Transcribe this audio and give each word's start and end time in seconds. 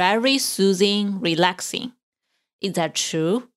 very 0.00 0.38
soothing, 0.38 1.20
relaxing. 1.20 1.92
Is 2.62 2.72
that 2.72 2.94
true? 2.94 3.50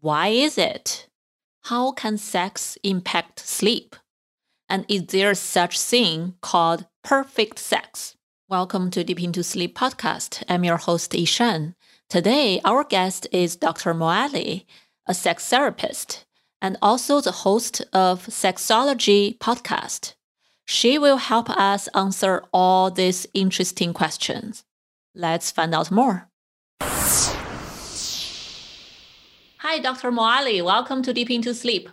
Why 0.00 0.26
is 0.46 0.58
it? 0.58 1.06
How 1.66 1.92
can 1.92 2.18
sex 2.18 2.76
impact 2.82 3.38
sleep? 3.38 3.94
And 4.68 4.84
is 4.88 5.06
there 5.06 5.32
such 5.36 5.78
thing 5.78 6.34
called 6.42 6.88
perfect 7.04 7.60
sex? 7.60 8.16
Welcome 8.48 8.90
to 8.90 9.04
Deep 9.04 9.22
Into 9.22 9.44
Sleep 9.44 9.78
podcast. 9.78 10.42
I'm 10.48 10.64
your 10.64 10.76
host 10.76 11.12
Yishan. 11.12 11.74
Today, 12.10 12.60
our 12.64 12.82
guest 12.82 13.28
is 13.30 13.54
Dr. 13.54 13.94
Moali, 13.94 14.64
a 15.06 15.14
sex 15.14 15.46
therapist 15.46 16.26
and 16.60 16.76
also 16.82 17.20
the 17.20 17.46
host 17.46 17.80
of 17.92 18.26
Sexology 18.26 19.38
podcast. 19.38 20.14
She 20.64 20.98
will 20.98 21.18
help 21.18 21.48
us 21.48 21.86
answer 21.94 22.42
all 22.52 22.90
these 22.90 23.28
interesting 23.34 23.92
questions. 23.92 24.64
Let's 25.16 25.50
find 25.50 25.74
out 25.74 25.90
more. 25.90 26.28
Hi, 29.60 29.78
Dr. 29.80 30.12
Moali. 30.12 30.62
Welcome 30.62 31.02
to 31.02 31.14
Deep 31.14 31.30
Into 31.30 31.54
Sleep. 31.54 31.88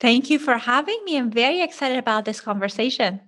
Thank 0.00 0.28
you 0.30 0.40
for 0.40 0.58
having 0.58 1.00
me. 1.04 1.16
I'm 1.16 1.30
very 1.30 1.62
excited 1.62 1.96
about 1.96 2.24
this 2.24 2.40
conversation. 2.40 3.20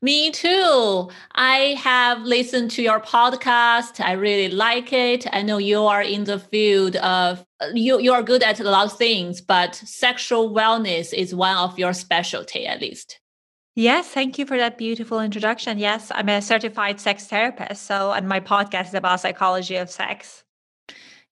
Me 0.00 0.30
too. 0.30 1.10
I 1.34 1.76
have 1.82 2.20
listened 2.22 2.70
to 2.72 2.82
your 2.82 3.00
podcast. 3.00 3.98
I 4.04 4.12
really 4.12 4.54
like 4.54 4.92
it. 4.92 5.26
I 5.32 5.42
know 5.42 5.58
you 5.58 5.82
are 5.84 6.02
in 6.02 6.22
the 6.24 6.38
field 6.38 6.94
of 6.96 7.44
you 7.72 7.98
you 7.98 8.12
are 8.12 8.22
good 8.22 8.42
at 8.44 8.60
a 8.60 8.64
lot 8.64 8.86
of 8.86 8.98
things, 8.98 9.40
but 9.40 9.74
sexual 9.74 10.54
wellness 10.54 11.12
is 11.12 11.34
one 11.34 11.56
of 11.56 11.78
your 11.78 11.92
specialty 11.92 12.66
at 12.66 12.80
least. 12.80 13.18
Yes, 13.74 14.08
thank 14.08 14.38
you 14.38 14.46
for 14.46 14.56
that 14.56 14.78
beautiful 14.78 15.20
introduction. 15.20 15.78
Yes, 15.78 16.12
I'm 16.14 16.28
a 16.28 16.40
certified 16.40 17.00
sex 17.00 17.26
therapist. 17.26 17.82
So, 17.84 18.12
and 18.12 18.28
my 18.28 18.38
podcast 18.40 18.88
is 18.88 18.94
about 18.94 19.20
psychology 19.20 19.76
of 19.76 19.90
sex. 19.90 20.44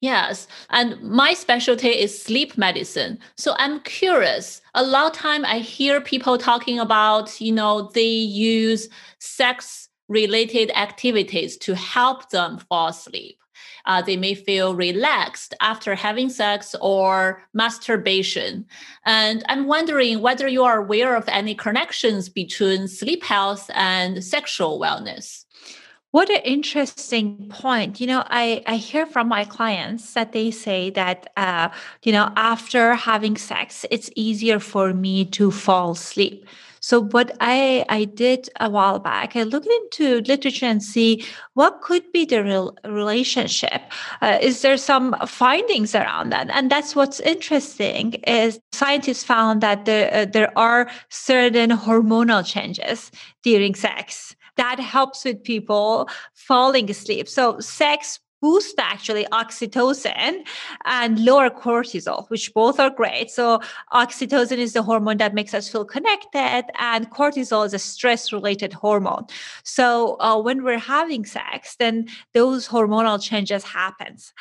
Yes, 0.00 0.48
and 0.70 1.00
my 1.00 1.34
specialty 1.34 1.88
is 1.88 2.20
sleep 2.20 2.58
medicine. 2.58 3.20
So 3.36 3.54
I'm 3.58 3.80
curious. 3.80 4.60
A 4.74 4.82
lot 4.82 5.06
of 5.06 5.12
time 5.12 5.44
I 5.44 5.58
hear 5.60 6.00
people 6.00 6.36
talking 6.38 6.80
about, 6.80 7.40
you 7.40 7.52
know, 7.52 7.90
they 7.94 8.02
use 8.02 8.88
sex 9.20 9.88
related 10.08 10.72
activities 10.72 11.56
to 11.58 11.77
help 11.77 12.30
them 12.30 12.58
fall 12.58 12.88
asleep 12.88 13.41
uh, 13.86 14.02
they 14.02 14.16
may 14.16 14.34
feel 14.34 14.75
relaxed 14.75 15.55
after 15.61 15.94
having 15.94 16.28
sex 16.28 16.75
or 16.80 17.42
masturbation. 17.55 18.66
And 19.05 19.44
I'm 19.48 19.66
wondering 19.66 20.20
whether 20.20 20.48
you 20.48 20.64
are 20.64 20.78
aware 20.78 21.16
of 21.16 21.28
any 21.28 21.55
connections 21.55 22.28
between 22.28 22.89
sleep 22.89 23.22
health 23.24 23.70
and 23.74 24.22
sexual 24.24 24.80
wellness. 24.80 25.44
What 26.12 26.28
an 26.28 26.42
interesting 26.44 27.48
point. 27.48 27.98
You 27.98 28.06
know, 28.06 28.22
I, 28.27 28.62
I 28.66 28.77
hear 28.77 29.06
from 29.06 29.28
my 29.28 29.44
clients 29.44 30.12
that 30.12 30.33
they 30.33 30.50
say 30.50 30.91
that, 30.91 31.30
uh, 31.39 31.70
you 32.02 32.12
know, 32.12 32.30
after 32.36 32.94
having 32.94 33.39
sex, 33.39 33.86
it's 33.91 34.11
easier 34.14 34.58
for 34.58 34.92
me 34.92 35.24
to 35.27 35.50
fall 35.50 35.92
asleep. 35.92 36.46
So 36.82 37.00
what 37.00 37.36
I 37.40 37.84
I 37.88 38.04
did 38.04 38.50
a 38.60 38.68
while 38.68 38.98
back, 38.98 39.36
I 39.36 39.44
looked 39.44 39.68
into 39.68 40.20
literature 40.22 40.66
and 40.66 40.82
see 40.82 41.24
what 41.54 41.80
could 41.80 42.02
be 42.12 42.24
the 42.24 42.42
real 42.42 42.76
relationship. 42.84 43.80
Uh, 44.20 44.38
is 44.42 44.62
there 44.62 44.76
some 44.76 45.14
findings 45.26 45.94
around 45.94 46.30
that? 46.30 46.50
And 46.50 46.70
that's 46.70 46.96
what's 46.96 47.20
interesting 47.20 48.14
is 48.26 48.60
scientists 48.72 49.22
found 49.22 49.60
that 49.62 49.84
there 49.84 50.12
uh, 50.12 50.24
there 50.26 50.52
are 50.58 50.90
certain 51.08 51.70
hormonal 51.70 52.44
changes 52.44 53.12
during 53.42 53.74
sex 53.76 54.34
that 54.56 54.78
helps 54.78 55.24
with 55.24 55.42
people 55.42 56.08
falling 56.34 56.90
asleep. 56.90 57.28
So 57.28 57.58
sex 57.60 58.20
boost 58.42 58.79
actually 58.79 59.25
oxytocin 59.33 60.45
and 60.85 61.25
lower 61.25 61.48
cortisol, 61.48 62.29
which 62.29 62.53
both 62.53 62.79
are 62.79 62.91
great. 62.91 63.30
So 63.30 63.61
oxytocin 63.92 64.58
is 64.58 64.73
the 64.75 64.83
hormone 64.83 65.19
that 65.19 65.33
makes 65.33 65.55
us 65.55 65.70
feel 65.70 65.86
connected, 65.86 66.64
and 66.79 67.11
cortisol 67.11 67.64
is 67.64 67.73
a 67.73 67.79
stress-related 67.79 68.73
hormone. 68.73 69.25
So 69.63 70.17
uh, 70.20 70.39
when 70.42 70.64
we're 70.64 70.79
having 70.79 71.25
sex, 71.25 71.77
then 71.77 72.08
those 72.35 72.69
hormonal 72.69 73.23
changes 73.23 73.63
happens. 73.64 74.35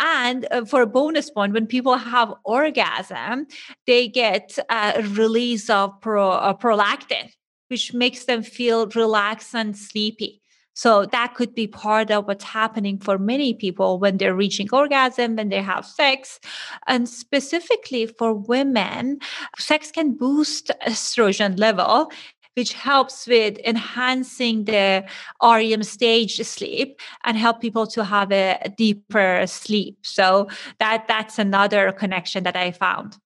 And 0.00 0.48
uh, 0.50 0.64
for 0.64 0.82
a 0.82 0.86
bonus 0.86 1.30
point, 1.30 1.52
when 1.52 1.68
people 1.68 1.96
have 1.96 2.34
orgasm, 2.42 3.46
they 3.86 4.08
get 4.08 4.58
a 4.68 5.02
release 5.10 5.70
of 5.70 6.00
pro, 6.00 6.30
uh, 6.30 6.54
prolactin, 6.54 7.30
which 7.68 7.94
makes 7.94 8.24
them 8.24 8.42
feel 8.42 8.88
relaxed 8.88 9.54
and 9.54 9.76
sleepy. 9.76 10.42
So 10.74 11.06
that 11.06 11.34
could 11.34 11.54
be 11.54 11.66
part 11.66 12.10
of 12.10 12.26
what's 12.26 12.44
happening 12.44 12.98
for 12.98 13.18
many 13.18 13.54
people 13.54 13.98
when 13.98 14.18
they're 14.18 14.34
reaching 14.34 14.68
orgasm, 14.72 15.36
when 15.36 15.48
they 15.48 15.62
have 15.62 15.86
sex. 15.86 16.40
And 16.86 17.08
specifically 17.08 18.06
for 18.06 18.34
women, 18.34 19.20
sex 19.58 19.90
can 19.90 20.14
boost 20.14 20.70
estrogen 20.86 21.58
level 21.58 22.10
which 22.56 22.72
helps 22.72 23.26
with 23.26 23.58
enhancing 23.64 24.64
the 24.64 25.04
REM 25.42 25.82
stage 25.82 26.36
sleep 26.36 27.00
and 27.24 27.36
help 27.36 27.60
people 27.60 27.86
to 27.86 28.04
have 28.04 28.32
a 28.32 28.72
deeper 28.76 29.44
sleep. 29.46 29.98
So 30.02 30.48
that 30.78 31.06
that's 31.08 31.38
another 31.38 31.92
connection 31.92 32.44
that 32.44 32.56
I 32.56 32.70
found. 32.70 33.18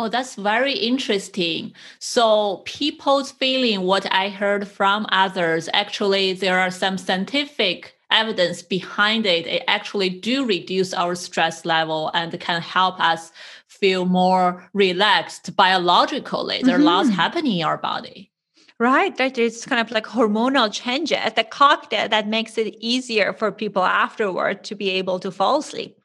Oh, 0.00 0.08
that's 0.08 0.36
very 0.36 0.74
interesting. 0.74 1.72
So, 1.98 2.62
people's 2.64 3.32
feeling, 3.32 3.82
what 3.82 4.06
I 4.12 4.28
heard 4.28 4.68
from 4.68 5.06
others, 5.10 5.68
actually, 5.72 6.34
there 6.34 6.60
are 6.60 6.70
some 6.70 6.96
scientific 6.98 7.96
evidence 8.12 8.62
behind 8.62 9.26
it. 9.26 9.46
It 9.46 9.64
actually 9.66 10.08
do 10.08 10.46
reduce 10.46 10.94
our 10.94 11.16
stress 11.16 11.64
level 11.64 12.12
and 12.14 12.38
can 12.38 12.62
help 12.62 13.00
us 13.00 13.32
feel 13.66 14.06
more 14.06 14.70
relaxed 14.72 15.54
biologically. 15.56 16.62
There 16.62 16.76
are 16.76 16.78
mm-hmm. 16.78 16.86
lots 16.86 17.10
happening 17.10 17.58
in 17.58 17.66
our 17.66 17.78
body. 17.78 18.30
Right, 18.78 19.16
that 19.16 19.36
it's 19.36 19.66
kind 19.66 19.80
of 19.80 19.90
like 19.90 20.06
hormonal 20.06 20.72
changes, 20.72 21.18
the 21.34 21.42
cocktail 21.42 22.08
that 22.08 22.28
makes 22.28 22.56
it 22.56 22.76
easier 22.78 23.32
for 23.32 23.50
people 23.50 23.82
afterward 23.82 24.62
to 24.64 24.76
be 24.76 24.90
able 24.90 25.18
to 25.18 25.32
fall 25.32 25.58
asleep. 25.58 25.97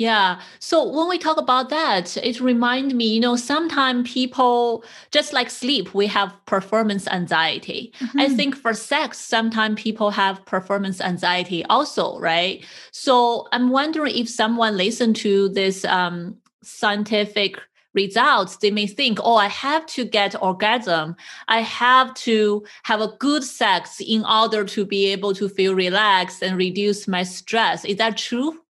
Yeah. 0.00 0.40
So 0.60 0.82
when 0.82 1.10
we 1.10 1.18
talk 1.18 1.36
about 1.36 1.68
that, 1.68 2.16
it 2.16 2.40
reminds 2.40 2.94
me, 2.94 3.04
you 3.04 3.20
know, 3.20 3.36
sometimes 3.36 4.10
people, 4.10 4.82
just 5.10 5.34
like 5.34 5.50
sleep, 5.50 5.92
we 5.92 6.06
have 6.06 6.34
performance 6.46 7.06
anxiety. 7.08 7.92
Mm-hmm. 8.00 8.20
I 8.20 8.28
think 8.30 8.56
for 8.56 8.72
sex, 8.72 9.18
sometimes 9.18 9.78
people 9.78 10.10
have 10.10 10.42
performance 10.46 11.02
anxiety 11.02 11.66
also, 11.66 12.18
right? 12.18 12.64
So 12.92 13.46
I'm 13.52 13.68
wondering 13.68 14.16
if 14.16 14.26
someone 14.26 14.78
listen 14.78 15.12
to 15.20 15.50
this 15.50 15.84
um, 15.84 16.34
scientific 16.62 17.58
results, 17.92 18.56
they 18.56 18.70
may 18.70 18.86
think, 18.86 19.18
oh, 19.22 19.36
I 19.36 19.48
have 19.48 19.84
to 19.86 20.06
get 20.06 20.34
orgasm. 20.42 21.14
I 21.48 21.60
have 21.60 22.14
to 22.24 22.64
have 22.84 23.02
a 23.02 23.14
good 23.18 23.44
sex 23.44 24.00
in 24.00 24.24
order 24.24 24.64
to 24.64 24.86
be 24.86 25.12
able 25.12 25.34
to 25.34 25.46
feel 25.46 25.74
relaxed 25.74 26.42
and 26.42 26.56
reduce 26.56 27.06
my 27.06 27.22
stress. 27.22 27.84
Is 27.84 27.98
that 27.98 28.16
true? 28.16 28.62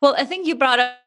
Well, 0.00 0.14
I 0.18 0.24
think 0.24 0.46
you 0.46 0.54
brought 0.54 0.78
up 0.78 0.98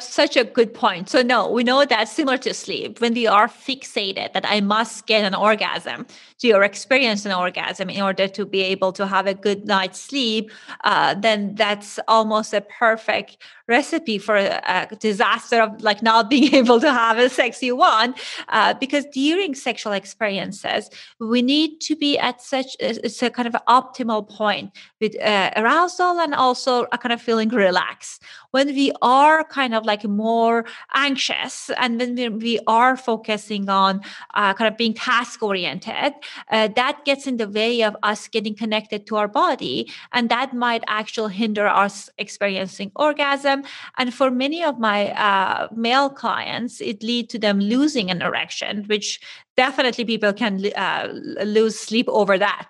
such 0.00 0.36
a 0.36 0.44
good 0.44 0.72
point. 0.72 1.08
So, 1.08 1.22
no, 1.22 1.50
we 1.50 1.64
know 1.64 1.84
that 1.84 2.08
similar 2.08 2.38
to 2.38 2.54
sleep, 2.54 3.00
when 3.00 3.14
we 3.14 3.26
are 3.26 3.48
fixated 3.48 4.32
that 4.32 4.44
I 4.46 4.60
must 4.60 5.06
get 5.06 5.24
an 5.24 5.34
orgasm, 5.34 6.06
to 6.38 6.52
or 6.52 6.62
experience 6.62 7.26
an 7.26 7.32
orgasm 7.32 7.90
in 7.90 8.00
order 8.00 8.28
to 8.28 8.46
be 8.46 8.62
able 8.62 8.92
to 8.92 9.06
have 9.06 9.26
a 9.26 9.34
good 9.34 9.66
night's 9.66 10.00
sleep, 10.00 10.52
uh, 10.84 11.14
then 11.14 11.56
that's 11.56 11.98
almost 12.06 12.54
a 12.54 12.60
perfect 12.60 13.38
recipe 13.68 14.18
for 14.18 14.36
a, 14.36 14.88
disaster 14.98 15.60
of 15.60 15.82
like 15.82 16.02
not 16.02 16.30
being 16.30 16.54
able 16.62 16.80
to 16.80 16.90
have 16.90 17.18
a 17.18 17.28
sex 17.28 17.62
you 17.62 17.76
want. 17.76 18.18
Uh, 18.48 18.74
because 18.74 19.04
during 19.12 19.54
sexual 19.54 19.92
experiences, 19.92 20.90
we 21.20 21.42
need 21.42 21.80
to 21.80 21.94
be 21.94 22.18
at 22.18 22.40
such 22.40 22.76
it's 22.80 23.22
a 23.22 23.30
kind 23.30 23.46
of 23.46 23.54
optimal 23.68 24.28
point 24.28 24.70
with 25.00 25.20
uh, 25.20 25.50
arousal 25.56 26.18
and 26.20 26.34
also 26.34 26.86
a 26.92 26.98
kind 26.98 27.12
of 27.12 27.20
feeling 27.20 27.48
relaxed. 27.50 28.22
When 28.50 28.68
we 28.68 28.92
are 29.02 29.44
kind 29.44 29.74
of 29.74 29.84
like 29.84 30.04
more 30.04 30.64
anxious 30.94 31.70
and 31.76 32.00
when 32.00 32.38
we 32.38 32.58
are 32.66 32.96
focusing 32.96 33.68
on 33.68 34.00
uh, 34.34 34.54
kind 34.54 34.72
of 34.72 34.78
being 34.78 34.94
task 34.94 35.42
oriented 35.42 36.14
uh, 36.50 36.68
that 36.76 37.04
gets 37.04 37.26
in 37.26 37.36
the 37.36 37.48
way 37.48 37.82
of 37.82 37.96
us 38.02 38.28
getting 38.28 38.54
connected 38.54 39.06
to 39.06 39.16
our 39.16 39.28
body 39.28 39.90
and 40.12 40.28
that 40.30 40.54
might 40.54 40.82
actually 40.86 41.34
hinder 41.34 41.66
us 41.66 42.08
experiencing 42.18 42.90
orgasm 42.96 43.57
and 43.96 44.12
for 44.12 44.30
many 44.30 44.62
of 44.62 44.78
my 44.78 45.10
uh, 45.12 45.68
male 45.74 46.10
clients 46.10 46.80
it 46.80 47.02
lead 47.02 47.28
to 47.30 47.38
them 47.38 47.60
losing 47.60 48.10
an 48.10 48.22
erection 48.22 48.84
which 48.84 49.20
definitely 49.56 50.04
people 50.04 50.32
can 50.32 50.64
uh, 50.76 51.08
lose 51.44 51.78
sleep 51.78 52.06
over 52.08 52.38
that 52.38 52.68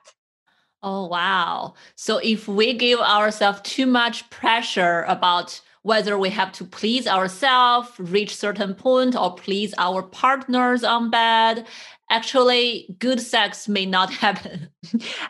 Oh, 0.83 1.07
wow. 1.07 1.75
So 1.97 2.19
if 2.19 2.47
we 2.47 2.73
give 2.73 3.01
ourselves 3.01 3.61
too 3.63 3.87
much 3.87 4.29
pressure 4.31 5.05
about 5.09 5.61
whether 5.83 6.19
we 6.19 6.31
have 6.31 6.53
to 6.53 6.65
please 6.65 7.07
ourselves, 7.07 7.91
reach 7.99 8.35
certain 8.35 8.75
point, 8.75 9.17
or 9.17 9.35
please 9.35 9.75
our 9.79 10.03
partners 10.03 10.85
on 10.85 11.11
bed, 11.11 11.67
actually 12.11 12.95
good 12.99 13.21
sex 13.21 13.69
may 13.69 13.85
not 13.87 14.13
happen. 14.25 14.69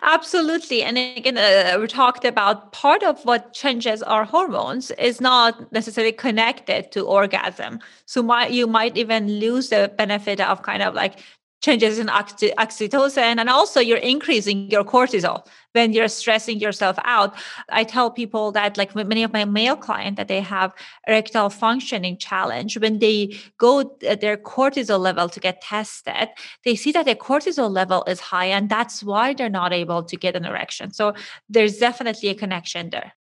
Absolutely. 0.03 0.83
And 0.83 0.99
again, 0.99 1.39
uh, 1.39 1.79
we 1.81 1.87
talked 1.87 2.25
about 2.25 2.73
part 2.73 3.03
of 3.03 3.25
what 3.25 3.53
changes 3.53 4.03
our 4.03 4.25
hormones 4.25 4.91
is 4.93 5.21
not 5.21 5.73
necessarily 5.73 6.13
connected 6.13 6.93
to 6.93 7.05
orgasm. 7.05 7.81
So 8.07 8.23
might, 8.23 8.53
you 8.53 8.67
might 8.67 8.97
even 8.97 9.41
lose 9.41 9.71
the 9.71 9.93
benefit 9.97 10.41
of 10.41 10.63
kind 10.63 10.83
of 10.83 10.95
like 10.95 11.19
changes 11.61 11.99
in 11.99 12.09
oxy- 12.09 12.53
oxytocin 12.59 13.39
and 13.39 13.49
also 13.49 13.81
you're 13.81 13.99
increasing 13.99 14.71
your 14.71 14.85
cortisol 14.85 15.47
when 15.73 15.93
you're 15.93 16.09
stressing 16.09 16.59
yourself 16.59 16.97
out. 17.05 17.35
I 17.69 17.85
tell 17.85 18.11
people 18.11 18.53
that 18.53 18.77
like 18.77 18.95
many 18.95 19.23
of 19.23 19.33
my 19.33 19.45
male 19.45 19.77
clients 19.77 20.17
that 20.19 20.29
they 20.29 20.41
have 20.41 20.73
erectile 21.07 21.51
functioning 21.51 22.17
challenge 22.17 22.79
when 22.79 22.99
they 22.99 23.37
go 23.59 23.97
at 24.07 24.21
their 24.21 24.37
cortisol 24.37 25.01
level 25.01 25.29
to 25.29 25.41
get 25.41 25.61
tested 25.61 26.29
they 26.65 26.75
see 26.75 26.93
that 26.93 27.05
their 27.05 27.15
cortisol 27.15 27.71
level 27.71 28.05
is 28.07 28.21
high 28.21 28.47
and 28.47 28.69
that's 28.69 29.03
why 29.03 29.35
they're 29.35 29.49
not 29.49 29.73
able 29.73 30.03
to 30.03 30.17
get 30.17 30.37
an 30.37 30.45
erection. 30.45 30.93
So 30.93 31.15
there's 31.49 31.79
definitely 31.79 32.29
a 32.31 32.35
connection 32.35 32.91
there 32.91 33.13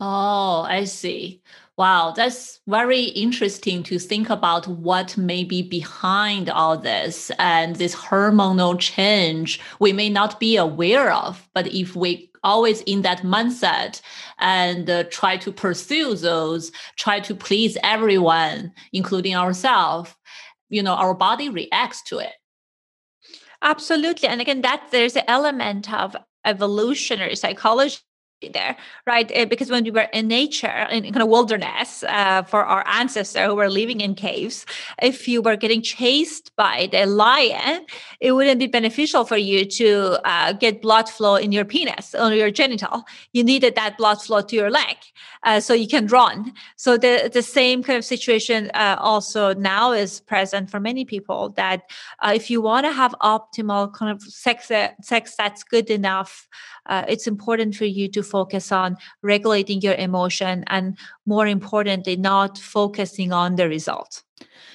oh 0.00 0.62
i 0.68 0.84
see 0.84 1.42
Wow, 1.78 2.10
that's 2.10 2.58
very 2.66 3.04
interesting 3.04 3.84
to 3.84 4.00
think 4.00 4.30
about 4.30 4.66
what 4.66 5.16
may 5.16 5.44
be 5.44 5.62
behind 5.62 6.50
all 6.50 6.76
this 6.76 7.30
and 7.38 7.76
this 7.76 7.94
hormonal 7.94 8.76
change 8.76 9.60
we 9.78 9.92
may 9.92 10.08
not 10.08 10.40
be 10.40 10.56
aware 10.56 11.12
of. 11.12 11.48
But 11.54 11.68
if 11.68 11.94
we 11.94 12.32
always 12.42 12.80
in 12.80 13.02
that 13.02 13.20
mindset 13.20 14.00
and 14.40 14.90
uh, 14.90 15.04
try 15.04 15.36
to 15.36 15.52
pursue 15.52 16.16
those, 16.16 16.72
try 16.96 17.20
to 17.20 17.34
please 17.36 17.78
everyone, 17.84 18.72
including 18.92 19.36
ourselves, 19.36 20.16
you 20.68 20.82
know, 20.82 20.94
our 20.94 21.14
body 21.14 21.48
reacts 21.48 22.02
to 22.08 22.18
it. 22.18 22.32
Absolutely. 23.62 24.28
And 24.28 24.40
again, 24.40 24.62
that 24.62 24.88
there's 24.90 25.14
an 25.14 25.24
element 25.28 25.92
of 25.92 26.16
evolutionary 26.44 27.36
psychology 27.36 27.98
there, 28.52 28.76
right? 29.06 29.30
Eh, 29.34 29.44
because 29.44 29.70
when 29.70 29.84
we 29.84 29.90
were 29.90 30.08
in 30.12 30.28
nature, 30.28 30.86
in 30.90 31.02
kind 31.04 31.22
of 31.22 31.28
wilderness, 31.28 32.04
uh, 32.04 32.42
for 32.42 32.64
our 32.64 32.86
ancestors 32.86 33.44
who 33.44 33.54
were 33.54 33.68
living 33.68 34.00
in 34.00 34.14
caves, 34.14 34.64
if 35.02 35.26
you 35.26 35.42
were 35.42 35.56
getting 35.56 35.82
chased 35.82 36.54
by 36.56 36.88
the 36.92 37.06
lion, 37.06 37.84
it 38.20 38.32
wouldn't 38.32 38.60
be 38.60 38.66
beneficial 38.66 39.24
for 39.24 39.36
you 39.36 39.64
to 39.64 40.20
uh, 40.24 40.52
get 40.52 40.80
blood 40.80 41.08
flow 41.08 41.34
in 41.34 41.52
your 41.52 41.64
penis 41.64 42.14
or 42.14 42.32
your 42.32 42.50
genital. 42.50 43.04
You 43.32 43.42
needed 43.42 43.74
that 43.74 43.98
blood 43.98 44.22
flow 44.22 44.40
to 44.42 44.56
your 44.56 44.70
leg 44.70 44.96
uh, 45.42 45.60
so 45.60 45.74
you 45.74 45.88
can 45.88 46.06
run. 46.06 46.52
So 46.76 46.96
the 46.96 47.30
the 47.32 47.42
same 47.42 47.82
kind 47.82 47.96
of 47.96 48.04
situation 48.04 48.70
uh, 48.74 48.96
also 48.98 49.54
now 49.54 49.92
is 49.92 50.20
present 50.20 50.70
for 50.70 50.80
many 50.80 51.04
people. 51.04 51.50
That 51.50 51.82
uh, 52.20 52.32
if 52.34 52.50
you 52.50 52.60
want 52.60 52.86
to 52.86 52.92
have 52.92 53.14
optimal 53.20 53.92
kind 53.92 54.10
of 54.10 54.22
sex, 54.22 54.70
uh, 54.70 54.88
sex 55.02 55.34
that's 55.36 55.62
good 55.62 55.90
enough, 55.90 56.48
it's 56.90 57.26
important 57.26 57.74
for 57.74 57.84
you 57.84 58.08
to 58.08 58.22
focus 58.22 58.72
on 58.72 58.96
regulating 59.22 59.80
your 59.82 59.94
emotion 59.94 60.64
and 60.68 60.96
more 61.26 61.46
importantly 61.46 62.16
not 62.16 62.56
focusing 62.56 63.30
on 63.30 63.56
the 63.56 63.68
result 63.68 64.22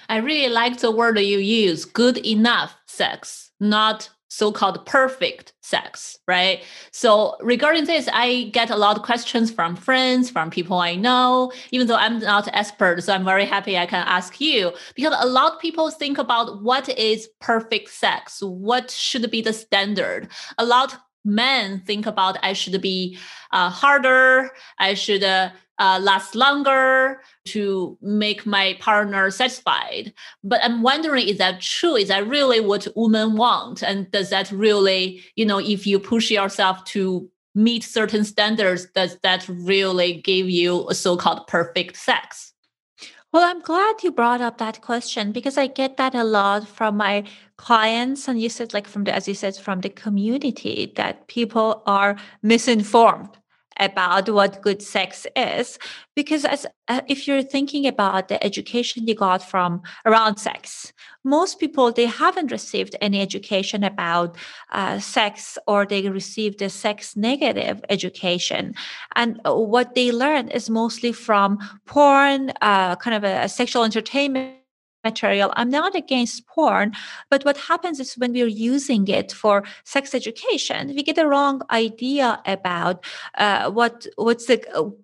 i 0.09 0.17
really 0.17 0.47
like 0.47 0.77
the 0.77 0.91
word 0.91 1.17
you 1.17 1.39
use 1.39 1.85
good 1.85 2.17
enough 2.19 2.75
sex 2.85 3.51
not 3.59 4.09
so-called 4.33 4.83
perfect 4.85 5.53
sex 5.61 6.17
right? 6.27 6.63
So 6.91 7.35
regarding 7.41 7.85
this 7.85 8.09
i 8.13 8.49
get 8.51 8.69
a 8.69 8.75
lot 8.75 8.97
of 8.97 9.03
questions 9.03 9.51
from 9.51 9.75
friends 9.75 10.29
from 10.29 10.49
people 10.49 10.77
i 10.77 10.95
know. 10.95 11.51
Even 11.71 11.87
though 11.87 12.01
i'm 12.05 12.19
not 12.19 12.47
expert 12.53 13.03
so 13.03 13.13
i'm 13.13 13.25
very 13.25 13.45
happy 13.45 13.77
i 13.77 13.85
can 13.85 14.05
ask 14.07 14.41
you. 14.41 14.71
Because 14.95 15.15
a 15.19 15.27
lot 15.27 15.53
of 15.53 15.59
people 15.59 15.91
think 15.91 16.17
about 16.17 16.63
what 16.63 16.89
is 16.89 17.29
perfect 17.39 17.89
sex 17.89 18.41
what 18.41 18.89
should 18.89 19.29
be 19.29 19.41
the 19.41 19.53
standard. 19.53 20.29
A 20.57 20.65
lot 20.65 20.97
men 21.23 21.81
think 21.85 22.05
about 22.05 22.37
I 22.43 22.53
should 22.53 22.81
be 22.81 23.17
uh, 23.51 23.69
harder, 23.69 24.51
I 24.79 24.93
should 24.93 25.23
uh, 25.23 25.49
uh, 25.79 25.99
last 26.01 26.35
longer 26.35 27.21
to 27.45 27.97
make 28.01 28.45
my 28.45 28.77
partner 28.79 29.29
satisfied. 29.31 30.13
But 30.43 30.63
I'm 30.63 30.81
wondering, 30.81 31.27
is 31.27 31.37
that 31.39 31.61
true? 31.61 31.95
Is 31.95 32.09
that 32.09 32.27
really 32.27 32.59
what 32.59 32.87
women 32.95 33.35
want? 33.35 33.81
And 33.81 34.09
does 34.11 34.29
that 34.29 34.51
really, 34.51 35.23
you 35.35 35.45
know, 35.45 35.59
if 35.59 35.87
you 35.87 35.99
push 35.99 36.29
yourself 36.29 36.83
to 36.85 37.29
meet 37.55 37.83
certain 37.83 38.23
standards, 38.23 38.87
does 38.95 39.17
that 39.23 39.47
really 39.47 40.21
give 40.21 40.49
you 40.49 40.87
a 40.89 40.95
so-called 40.95 41.47
perfect 41.47 41.97
sex? 41.97 42.52
Well, 43.33 43.43
I'm 43.43 43.61
glad 43.61 44.03
you 44.03 44.11
brought 44.11 44.41
up 44.41 44.59
that 44.59 44.81
question 44.81 45.31
because 45.31 45.57
I 45.57 45.67
get 45.67 45.97
that 45.97 46.13
a 46.13 46.23
lot 46.23 46.67
from 46.67 46.97
my 46.97 47.23
clients. 47.57 48.27
And 48.27 48.39
you 48.39 48.47
said, 48.47 48.73
like, 48.73 48.87
from 48.87 49.05
the, 49.05 49.13
as 49.15 49.27
you 49.27 49.33
said, 49.33 49.55
from 49.57 49.81
the 49.81 49.89
community, 49.89 50.93
that 50.95 51.27
people 51.27 51.81
are 51.87 52.15
misinformed 52.43 53.29
about 53.79 54.29
what 54.29 54.61
good 54.61 54.81
sex 54.81 55.25
is 55.35 55.79
because 56.15 56.45
as 56.45 56.65
uh, 56.87 57.01
if 57.07 57.27
you're 57.27 57.41
thinking 57.41 57.87
about 57.87 58.27
the 58.27 58.43
education 58.43 59.07
you 59.07 59.15
got 59.15 59.41
from 59.41 59.81
around 60.05 60.37
sex 60.37 60.93
most 61.23 61.59
people 61.59 61.91
they 61.91 62.05
haven't 62.05 62.51
received 62.51 62.95
any 63.01 63.21
education 63.21 63.83
about 63.83 64.35
uh, 64.71 64.99
sex 64.99 65.57
or 65.67 65.85
they 65.85 66.09
received 66.09 66.61
a 66.61 66.69
sex 66.69 67.15
negative 67.15 67.83
education. 67.89 68.73
And 69.15 69.39
uh, 69.45 69.55
what 69.55 69.95
they 69.95 70.11
learn 70.11 70.49
is 70.49 70.69
mostly 70.69 71.11
from 71.11 71.59
porn 71.85 72.51
uh, 72.61 72.95
kind 72.97 73.15
of 73.15 73.23
a, 73.23 73.43
a 73.43 73.49
sexual 73.49 73.83
entertainment 73.83 74.62
material. 75.03 75.51
I'm 75.55 75.69
not 75.69 75.95
against 75.95 76.47
porn, 76.47 76.93
but 77.29 77.43
what 77.43 77.57
happens 77.57 77.99
is 77.99 78.13
when 78.15 78.31
we're 78.31 78.47
using 78.47 79.07
it 79.07 79.31
for 79.31 79.63
sex 79.83 80.15
education, 80.15 80.87
we 80.95 81.03
get 81.03 81.17
a 81.17 81.27
wrong 81.27 81.61
idea 81.69 82.41
about 82.45 83.03
uh, 83.37 83.69
what 83.69 84.07
what's 84.15 84.45
the 84.45 84.59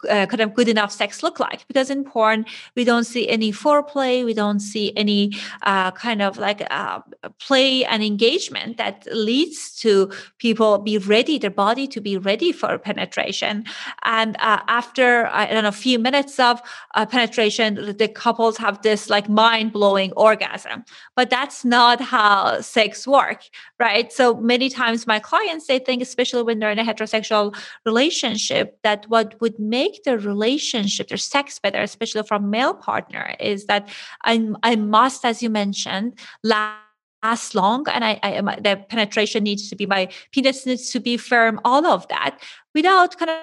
uh, 0.09 0.25
kind 0.25 0.41
of 0.41 0.53
good 0.53 0.69
enough 0.69 0.91
sex 0.91 1.21
look 1.21 1.39
like. 1.39 1.67
Because 1.67 1.89
in 1.89 2.03
porn, 2.03 2.45
we 2.75 2.83
don't 2.83 3.03
see 3.03 3.27
any 3.27 3.51
foreplay, 3.51 4.23
we 4.23 4.33
don't 4.33 4.61
see 4.61 4.93
any 4.95 5.33
uh, 5.63 5.91
kind 5.91 6.21
of 6.21 6.37
like 6.37 6.65
uh, 6.71 7.01
play 7.39 7.83
and 7.85 8.03
engagement 8.03 8.77
that 8.77 9.07
leads 9.11 9.75
to 9.79 10.11
people 10.37 10.77
be 10.77 10.97
ready, 10.97 11.37
their 11.37 11.49
body 11.49 11.87
to 11.87 11.99
be 11.99 12.17
ready 12.17 12.51
for 12.51 12.77
penetration. 12.77 13.65
And 14.03 14.37
uh, 14.39 14.61
after 14.67 15.27
I 15.27 15.45
don't 15.47 15.63
know 15.63 15.69
a 15.69 15.73
few 15.73 15.99
minutes 15.99 16.39
of 16.39 16.61
uh, 16.95 17.05
penetration, 17.05 17.97
the 17.97 18.07
couples 18.07 18.57
have 18.57 18.81
this 18.81 19.09
like 19.09 19.27
mind 19.27 19.73
blowing 19.73 19.88
blowing 19.89 20.11
orgasm. 20.15 20.83
But 21.15 21.29
that's 21.29 21.65
not 21.65 21.99
how 22.01 22.61
sex 22.61 23.07
work 23.07 23.41
right? 23.79 24.11
So 24.11 24.35
many 24.35 24.69
times 24.69 25.07
my 25.07 25.19
clients 25.19 25.67
they 25.67 25.79
think 25.79 26.01
especially 26.01 26.43
when 26.43 26.59
they're 26.59 26.71
in 26.71 26.79
a 26.79 26.83
heterosexual 26.83 27.55
relationship 27.85 28.77
that 28.83 29.05
what 29.07 29.39
would 29.41 29.57
make 29.59 30.03
the 30.03 30.17
relationship 30.17 31.07
their 31.07 31.17
sex 31.17 31.59
better 31.59 31.81
especially 31.81 32.23
from 32.23 32.49
male 32.49 32.73
partner 32.73 33.35
is 33.39 33.65
that 33.65 33.89
i, 34.23 34.49
I 34.63 34.75
must 34.75 35.25
as 35.25 35.41
you 35.43 35.49
mentioned 35.49 36.19
last 36.43 37.55
long 37.55 37.85
and 37.89 38.03
I, 38.03 38.19
I 38.23 38.41
the 38.67 38.83
penetration 38.89 39.43
needs 39.43 39.69
to 39.69 39.75
be 39.75 39.85
my 39.85 40.09
penis 40.31 40.65
needs 40.65 40.91
to 40.91 40.99
be 40.99 41.17
firm 41.17 41.59
all 41.63 41.85
of 41.85 42.07
that 42.09 42.39
without 42.73 43.17
kind 43.17 43.31
of 43.31 43.37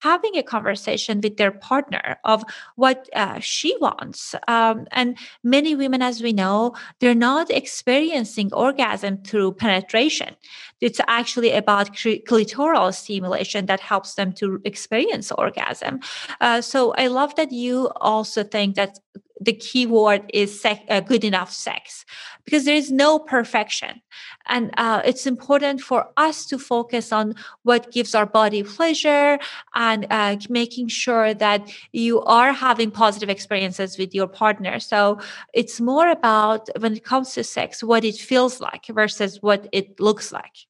having 0.00 0.36
a 0.36 0.42
conversation 0.42 1.20
with 1.20 1.36
their 1.36 1.50
partner 1.50 2.18
of 2.24 2.44
what 2.76 3.08
uh, 3.14 3.38
she 3.40 3.76
wants. 3.80 4.34
Um, 4.46 4.86
and 4.92 5.16
many 5.42 5.74
women 5.74 6.02
as 6.02 6.22
we 6.22 6.32
know 6.32 6.74
they're 7.00 7.14
not 7.14 7.50
experiencing 7.50 8.52
orgasm 8.52 9.18
through 9.18 9.52
penetration. 9.52 10.36
It's 10.80 11.00
actually 11.08 11.52
about 11.52 11.94
clitoral 11.94 12.94
stimulation 12.94 13.66
that 13.66 13.80
helps 13.80 14.14
them 14.14 14.32
to 14.34 14.60
experience 14.64 15.32
orgasm. 15.32 16.00
Uh, 16.40 16.60
so 16.60 16.92
i 16.96 17.06
love 17.06 17.34
that 17.36 17.52
you 17.52 17.88
also 18.00 18.44
think 18.44 18.76
that 18.76 18.98
the 19.40 19.52
key 19.52 19.86
word 19.86 20.22
is 20.32 20.60
sec- 20.60 20.84
uh, 20.88 21.00
good 21.00 21.24
enough 21.24 21.52
sex 21.52 22.04
because 22.44 22.64
there 22.64 22.74
is 22.74 22.90
no 22.90 23.18
perfection. 23.18 24.00
And 24.46 24.72
uh, 24.78 25.02
it's 25.04 25.26
important 25.26 25.80
for 25.80 26.10
us 26.16 26.46
to 26.46 26.58
focus 26.58 27.12
on 27.12 27.34
what 27.62 27.92
gives 27.92 28.14
our 28.14 28.26
body 28.26 28.62
pleasure 28.62 29.38
and 29.74 30.06
uh, 30.10 30.36
making 30.48 30.88
sure 30.88 31.34
that 31.34 31.70
you 31.92 32.22
are 32.22 32.52
having 32.52 32.90
positive 32.90 33.28
experiences 33.28 33.98
with 33.98 34.14
your 34.14 34.26
partner. 34.26 34.80
So 34.80 35.20
it's 35.52 35.80
more 35.80 36.10
about 36.10 36.68
when 36.80 36.94
it 36.94 37.04
comes 37.04 37.34
to 37.34 37.44
sex 37.44 37.82
what 37.82 38.04
it 38.04 38.16
feels 38.16 38.60
like 38.60 38.86
versus 38.86 39.42
what 39.42 39.68
it 39.72 40.00
looks 40.00 40.32
like 40.32 40.67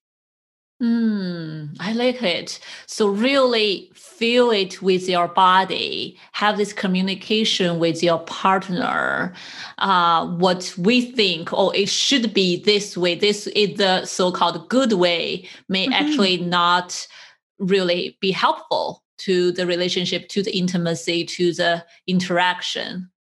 Mm, 0.80 1.76
I 1.80 1.92
like 1.92 2.22
it. 2.22 2.60
So 2.86 3.08
really 3.08 3.90
feel 3.94 4.50
it 4.52 4.80
with 4.80 5.08
your 5.08 5.26
body, 5.26 6.16
have 6.32 6.56
this 6.56 6.72
communication 6.72 7.80
with 7.80 8.00
your 8.02 8.20
partner. 8.20 9.34
Uh, 9.78 10.26
what 10.36 10.72
we 10.78 11.00
think, 11.00 11.52
oh, 11.52 11.70
it 11.70 11.88
should 11.88 12.32
be 12.32 12.62
this 12.62 12.96
way. 12.96 13.16
This 13.16 13.48
is 13.48 13.76
the 13.76 14.04
so-called 14.04 14.68
good 14.68 14.92
way 14.92 15.48
may 15.68 15.86
mm-hmm. 15.86 15.94
actually 15.94 16.38
not 16.38 17.06
really 17.58 18.16
be 18.20 18.30
helpful 18.30 19.02
to 19.18 19.50
the 19.50 19.66
relationship, 19.66 20.28
to 20.28 20.44
the 20.44 20.56
intimacy, 20.56 21.24
to 21.24 21.52
the 21.52 21.84
interaction. 22.06 23.10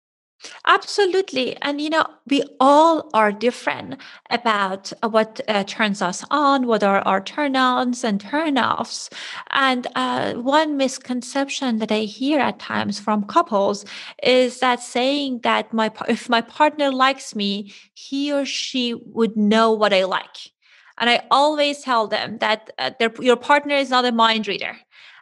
Absolutely. 0.66 1.56
And, 1.62 1.80
you 1.80 1.90
know, 1.90 2.06
we 2.28 2.42
all 2.60 3.10
are 3.12 3.32
different 3.32 4.00
about 4.30 4.92
uh, 5.02 5.08
what 5.08 5.40
uh, 5.48 5.64
turns 5.64 6.00
us 6.00 6.24
on, 6.30 6.66
what 6.66 6.82
are 6.82 7.00
our 7.00 7.20
turn 7.20 7.56
ons 7.56 8.04
and 8.04 8.20
turn 8.20 8.56
offs. 8.56 9.10
And 9.50 9.86
uh, 9.96 10.34
one 10.34 10.76
misconception 10.76 11.78
that 11.78 11.90
I 11.90 12.00
hear 12.00 12.38
at 12.38 12.60
times 12.60 13.00
from 13.00 13.24
couples 13.24 13.84
is 14.22 14.60
that 14.60 14.80
saying 14.80 15.40
that 15.42 15.72
my 15.72 15.90
if 16.08 16.28
my 16.28 16.40
partner 16.40 16.92
likes 16.92 17.34
me, 17.34 17.72
he 17.94 18.32
or 18.32 18.44
she 18.44 18.94
would 18.94 19.36
know 19.36 19.72
what 19.72 19.92
I 19.92 20.04
like. 20.04 20.52
And 20.98 21.08
I 21.10 21.22
always 21.30 21.82
tell 21.82 22.06
them 22.08 22.38
that 22.38 22.70
uh, 22.78 22.90
your 23.20 23.36
partner 23.36 23.74
is 23.76 23.90
not 23.90 24.04
a 24.04 24.12
mind 24.12 24.46
reader 24.48 24.76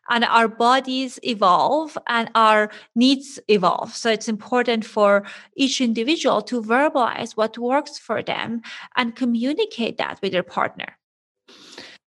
and 0.09 0.25
our 0.25 0.49
bodies 0.49 1.19
evolve 1.23 1.97
and 2.07 2.31
our 2.35 2.71
needs 2.95 3.39
evolve. 3.49 3.95
So 3.95 4.11
it's 4.11 4.29
important 4.29 4.85
for 4.85 5.25
each 5.57 5.81
individual 5.81 6.43
to 6.43 6.63
verbalize 6.63 7.33
what 7.33 7.59
works 7.59 7.99
for 7.99 8.23
them 8.23 8.63
and 8.97 9.17
communicate 9.17 9.99
that 9.99 10.21
with 10.23 10.33
their 10.33 10.43
partner. 10.43 10.97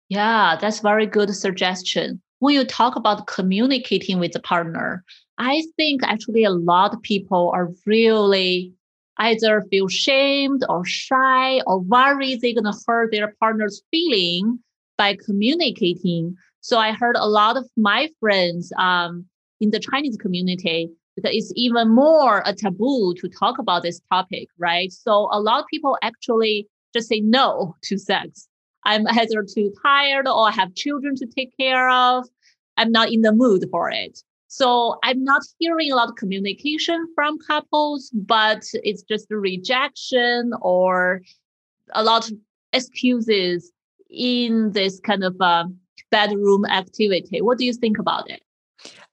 Yeah, 0.08 0.56
that's 0.60 0.80
very 0.80 1.06
good 1.06 1.34
suggestion. 1.34 2.20
When 2.38 2.54
you 2.54 2.64
talk 2.64 2.96
about 2.96 3.26
communicating 3.26 4.18
with 4.18 4.32
the 4.32 4.40
partner, 4.40 5.04
I 5.38 5.64
think 5.76 6.02
actually 6.02 6.44
a 6.44 6.50
lot 6.50 6.94
of 6.94 7.02
people 7.02 7.50
are 7.54 7.70
really 7.84 8.72
either 9.18 9.62
feel 9.70 9.88
shamed 9.88 10.64
or 10.68 10.84
shy 10.84 11.60
or 11.66 11.80
worried 11.80 12.40
they're 12.40 12.54
going 12.54 12.72
to 12.72 12.80
hurt 12.86 13.10
their 13.12 13.34
partner's 13.40 13.82
feeling 13.90 14.60
by 14.96 15.16
communicating 15.24 16.36
so 16.68 16.76
I 16.76 16.92
heard 16.92 17.16
a 17.18 17.26
lot 17.26 17.56
of 17.56 17.66
my 17.78 18.10
friends 18.20 18.70
um, 18.78 19.24
in 19.58 19.70
the 19.70 19.80
Chinese 19.80 20.18
community 20.18 20.90
because 21.16 21.30
it's 21.34 21.50
even 21.56 21.88
more 21.88 22.42
a 22.44 22.52
taboo 22.52 23.14
to 23.14 23.26
talk 23.26 23.58
about 23.58 23.84
this 23.84 24.02
topic, 24.12 24.48
right? 24.58 24.92
So 24.92 25.30
a 25.32 25.40
lot 25.40 25.60
of 25.60 25.66
people 25.70 25.96
actually 26.02 26.68
just 26.94 27.08
say 27.08 27.20
no 27.20 27.74
to 27.84 27.96
sex. 27.96 28.48
I'm 28.84 29.06
either 29.06 29.46
too 29.50 29.72
tired 29.82 30.28
or 30.28 30.48
I 30.48 30.50
have 30.50 30.74
children 30.74 31.16
to 31.16 31.26
take 31.26 31.56
care 31.58 31.88
of. 31.88 32.26
I'm 32.76 32.92
not 32.92 33.10
in 33.10 33.22
the 33.22 33.32
mood 33.32 33.64
for 33.70 33.90
it. 33.90 34.22
So 34.48 34.98
I'm 35.02 35.24
not 35.24 35.40
hearing 35.58 35.90
a 35.90 35.96
lot 35.96 36.10
of 36.10 36.16
communication 36.16 37.06
from 37.14 37.38
couples, 37.38 38.10
but 38.12 38.62
it's 38.74 39.04
just 39.04 39.30
a 39.30 39.38
rejection 39.38 40.52
or 40.60 41.22
a 41.94 42.02
lot 42.02 42.30
of 42.30 42.36
excuses 42.74 43.72
in 44.10 44.72
this 44.72 45.00
kind 45.00 45.24
of 45.24 45.34
uh, 45.40 45.64
bedroom 46.10 46.64
activity. 46.66 47.40
What 47.40 47.58
do 47.58 47.64
you 47.64 47.72
think 47.72 47.98
about 47.98 48.30
it? 48.30 48.42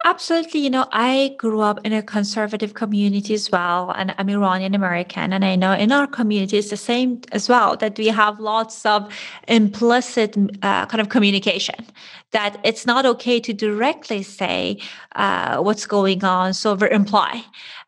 Absolutely. 0.04 0.60
You 0.60 0.70
know, 0.70 0.86
I 0.92 1.36
grew 1.40 1.62
up 1.62 1.80
in 1.84 1.92
a 1.92 2.04
conservative 2.04 2.76
community 2.76 3.34
as 3.34 3.50
well, 3.52 3.92
and 3.96 4.14
I'm 4.20 4.30
Iranian 4.30 4.76
American. 4.76 5.34
And 5.34 5.44
I 5.44 5.56
know 5.56 5.74
in 5.74 5.92
our 5.92 6.06
community 6.06 6.60
it's 6.60 6.70
the 6.70 6.78
same 6.78 7.22
as 7.32 7.50
well, 7.50 7.76
that 7.78 7.98
we 7.98 8.08
have 8.08 8.40
lots 8.40 8.86
of 8.86 9.12
implicit 9.48 10.38
uh, 10.62 10.86
kind 10.86 11.02
of 11.02 11.10
communication, 11.10 11.88
that 12.32 12.60
it's 12.64 12.86
not 12.86 13.08
okay 13.08 13.40
to 13.40 13.54
directly 13.54 14.22
say 14.22 14.78
uh, 15.16 15.58
what's 15.58 15.88
going 15.88 16.24
on, 16.24 16.54
so 16.54 16.76
we 16.76 16.92
imply. 16.92 17.44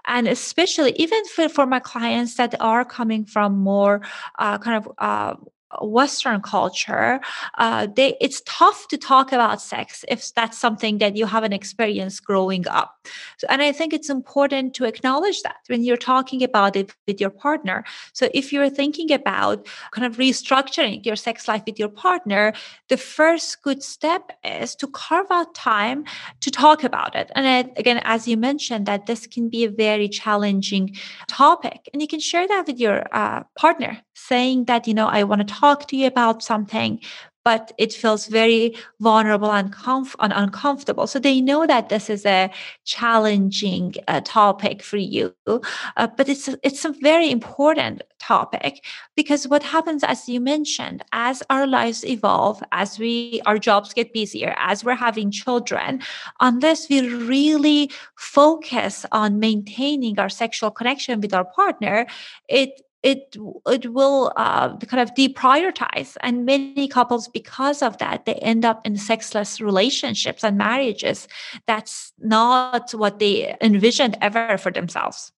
And 0.08 0.28
especially 0.28 0.94
even 0.94 1.24
for, 1.26 1.50
for 1.50 1.68
my 1.68 1.80
clients 1.80 2.36
that 2.36 2.56
are 2.60 2.84
coming 2.84 3.26
from 3.26 3.60
more 3.60 4.02
uh, 4.40 4.58
kind 4.58 4.78
of 4.84 4.92
uh, 4.98 5.36
Western 5.82 6.42
culture, 6.42 7.20
uh, 7.58 7.88
they 7.96 8.16
it's 8.22 8.42
tough 8.46 8.88
to 8.88 8.98
talk 8.98 9.32
about 9.32 9.62
sex 9.62 10.06
if 10.08 10.34
that's 10.34 10.58
something 10.58 10.98
that 11.00 11.16
you 11.16 11.26
haven't 11.26 11.54
experienced 11.54 12.24
growing 12.24 12.68
up. 12.68 13.08
So, 13.38 13.48
and 13.50 13.62
I 13.62 13.72
think 13.72 13.94
it's 13.94 14.10
important 14.10 14.74
to 14.76 14.86
acknowledge 14.86 15.42
that 15.44 15.58
when 15.68 15.84
you're 15.84 15.98
talking 15.98 16.44
about 16.44 16.76
it 16.76 16.94
with 17.08 17.20
your 17.20 17.30
partner. 17.30 17.84
So 18.14 18.30
if 18.34 18.54
you're 18.54 18.70
thinking 18.70 19.12
about 19.12 19.68
kind 19.92 20.06
of 20.06 20.18
restructuring 20.18 21.06
your 21.06 21.16
sex 21.16 21.48
life 21.48 21.64
with 21.66 21.80
your 21.80 21.90
partner, 21.90 22.54
the 22.90 22.98
first 22.98 23.62
good 23.62 23.84
step 23.84 24.32
is 24.44 24.76
to 24.76 24.88
carve 24.88 25.28
out 25.32 25.54
time 25.54 26.06
to 26.42 26.52
talk 26.52 26.84
about 26.84 27.16
it. 27.16 27.32
And 27.36 27.48
I, 27.48 27.72
again, 27.78 28.02
as 28.04 28.28
you 28.28 28.38
mentioned, 28.38 28.86
that 28.86 29.06
this 29.06 29.28
can 29.28 29.50
be 29.50 29.66
a 29.66 29.70
very 29.70 30.08
challenging 30.08 30.96
topic, 31.28 31.90
and 31.92 32.02
you 32.02 32.08
can 32.08 32.20
share 32.20 32.48
that 32.48 32.68
with 32.68 32.80
your 32.80 33.06
uh, 33.12 33.44
partner, 33.56 34.00
saying 34.16 34.66
that 34.66 34.88
you 34.88 34.94
know 34.94 35.08
I 35.08 35.24
want 35.24 35.48
to 35.48 35.54
talk 35.60 35.88
to 35.88 35.96
you 35.96 36.08
about 36.08 36.44
something 36.44 37.00
but 37.48 37.72
it 37.78 37.94
feels 37.94 38.28
very 38.28 38.76
vulnerable 39.00 39.54
and, 39.54 39.72
comf- 39.72 40.18
and 40.20 40.34
uncomfortable. 40.36 41.08
So 41.08 41.18
they 41.18 41.40
know 41.40 41.66
that 41.66 41.88
this 41.88 42.10
is 42.10 42.26
a 42.26 42.52
challenging 42.84 43.94
uh, 44.10 44.20
topic 44.26 44.84
for 44.84 44.98
you, 44.98 45.34
uh, 45.48 46.08
but 46.18 46.28
it's 46.28 46.50
it's 46.62 46.84
a 46.84 46.92
very 46.92 47.32
important 47.32 48.02
topic 48.20 48.84
because 49.16 49.48
what 49.48 49.64
happens, 49.64 50.04
as 50.04 50.28
you 50.28 50.42
mentioned, 50.42 51.06
as 51.14 51.42
our 51.50 51.66
lives 51.66 52.04
evolve, 52.04 52.62
as 52.74 53.00
we 53.00 53.42
our 53.46 53.58
jobs 53.58 53.94
get 53.94 54.12
busier, 54.12 54.54
as 54.58 54.84
we're 54.84 55.04
having 55.08 55.32
children, 55.32 56.02
unless 56.42 56.90
we 56.90 57.00
really 57.08 57.90
focus 58.18 59.06
on 59.14 59.40
maintaining 59.40 60.20
our 60.20 60.28
sexual 60.28 60.70
connection 60.70 61.22
with 61.22 61.34
our 61.34 61.46
partner, 61.46 62.08
it 62.50 62.82
it 63.04 63.38
it 63.68 63.94
will 63.94 64.34
uh, 64.36 64.76
kind 64.78 65.02
of 65.02 65.14
deprioritize 65.14 66.18
and 66.22 66.46
many 66.46 66.88
couples 66.88 67.28
because 67.28 67.82
of 67.82 67.98
that 68.00 68.26
they 68.26 68.36
end 68.36 68.66
up 68.66 68.86
in 68.86 68.98
sexless 68.98 69.62
relationships 69.62 70.44
and 70.44 70.58
marriages 70.58 71.28
that's 71.68 72.14
not 72.20 72.92
what 72.92 73.20
they 73.20 73.56
envisioned 73.62 74.18
ever 74.22 74.58
for 74.58 74.72
themselves 74.72 75.32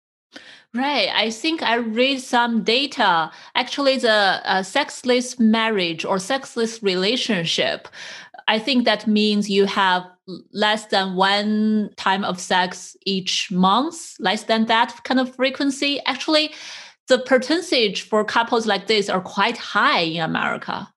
Right. 0.75 1.09
I 1.15 1.31
think 1.31 1.63
I 1.63 1.77
read 1.77 2.21
some 2.21 2.63
data. 2.63 3.31
Actually, 3.55 3.97
the 3.97 4.39
uh, 4.45 4.61
sexless 4.61 5.39
marriage 5.39 6.05
or 6.05 6.19
sexless 6.19 6.83
relationship, 6.83 7.87
I 8.47 8.59
think 8.59 8.85
that 8.85 9.07
means 9.07 9.49
you 9.49 9.65
have 9.65 10.05
less 10.53 10.85
than 10.87 11.15
one 11.15 11.89
time 11.97 12.23
of 12.23 12.39
sex 12.39 12.95
each 13.03 13.51
month, 13.51 14.15
less 14.19 14.43
than 14.43 14.65
that 14.67 15.03
kind 15.03 15.19
of 15.19 15.35
frequency. 15.35 15.99
Actually, 16.05 16.51
the 17.09 17.19
percentage 17.19 18.03
for 18.03 18.23
couples 18.23 18.65
like 18.65 18.87
this 18.87 19.09
are 19.09 19.21
quite 19.21 19.57
high 19.57 20.01
in 20.01 20.21
America. 20.21 20.87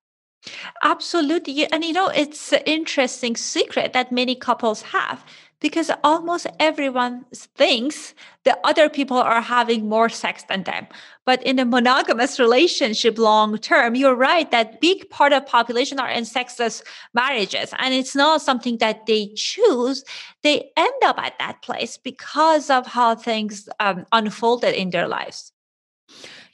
Absolutely. 0.82 1.66
And 1.72 1.84
you 1.84 1.92
know, 1.92 2.08
it's 2.08 2.52
an 2.52 2.62
interesting 2.66 3.36
secret 3.36 3.92
that 3.92 4.12
many 4.12 4.34
couples 4.34 4.82
have 4.82 5.24
because 5.60 5.92
almost 6.02 6.48
everyone 6.58 7.24
thinks 7.32 8.14
that 8.44 8.58
other 8.64 8.88
people 8.88 9.16
are 9.16 9.40
having 9.40 9.88
more 9.88 10.08
sex 10.08 10.42
than 10.48 10.64
them. 10.64 10.88
But 11.24 11.40
in 11.44 11.60
a 11.60 11.64
monogamous 11.64 12.40
relationship 12.40 13.16
long 13.16 13.56
term, 13.58 13.94
you're 13.94 14.16
right 14.16 14.50
that 14.50 14.80
big 14.80 15.08
part 15.08 15.32
of 15.32 15.46
population 15.46 16.00
are 16.00 16.10
in 16.10 16.24
sexless 16.24 16.82
marriages. 17.14 17.72
And 17.78 17.94
it's 17.94 18.16
not 18.16 18.42
something 18.42 18.78
that 18.78 19.06
they 19.06 19.28
choose. 19.36 20.04
They 20.42 20.72
end 20.76 21.02
up 21.04 21.18
at 21.18 21.38
that 21.38 21.62
place 21.62 21.96
because 21.96 22.68
of 22.68 22.88
how 22.88 23.14
things 23.14 23.68
um, 23.78 24.04
unfolded 24.10 24.74
in 24.74 24.90
their 24.90 25.06
lives. 25.06 25.51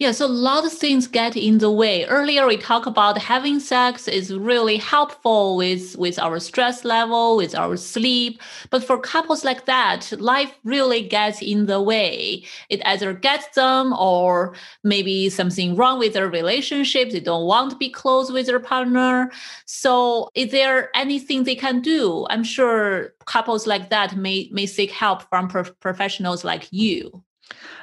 Yeah, 0.01 0.13
so 0.13 0.27
a 0.27 0.29
lot 0.29 0.65
of 0.65 0.73
things 0.73 1.09
get 1.09 1.37
in 1.37 1.59
the 1.59 1.73
way. 1.73 2.05
Earlier 2.05 2.47
we 2.47 2.57
talked 2.57 2.87
about 2.87 3.19
having 3.19 3.59
sex 3.59 4.07
is 4.07 4.33
really 4.33 4.77
helpful 4.77 5.57
with 5.57 5.97
with 5.99 6.21
our 6.21 6.39
stress 6.39 6.85
level, 6.85 7.37
with 7.37 7.53
our 7.57 7.77
sleep. 7.77 8.41
But 8.71 8.85
for 8.85 9.01
couples 9.01 9.45
like 9.45 9.65
that, 9.67 10.13
life 10.21 10.53
really 10.63 11.03
gets 11.03 11.43
in 11.43 11.67
the 11.67 11.83
way. 11.83 12.45
It 12.69 12.81
either 12.87 13.13
gets 13.13 13.49
them 13.57 13.93
or 13.93 14.55
maybe 14.85 15.31
something 15.31 15.75
wrong 15.75 15.99
with 15.99 16.13
their 16.13 16.29
relationship. 16.31 17.11
They 17.11 17.19
don't 17.21 17.47
want 17.47 17.71
to 17.73 17.77
be 17.77 17.91
close 17.91 18.31
with 18.31 18.47
their 18.47 18.61
partner. 18.61 19.33
So 19.67 20.31
is 20.37 20.53
there 20.53 20.97
anything 20.97 21.43
they 21.43 21.57
can 21.57 21.81
do? 21.81 22.25
I'm 22.31 22.45
sure 22.45 23.15
couples 23.27 23.67
like 23.67 23.91
that 23.91 24.17
may 24.17 24.49
may 24.53 24.67
seek 24.67 24.93
help 24.93 25.23
from 25.29 25.49
pro- 25.49 25.65
professionals 25.81 26.45
like 26.45 26.69
you. 26.71 27.25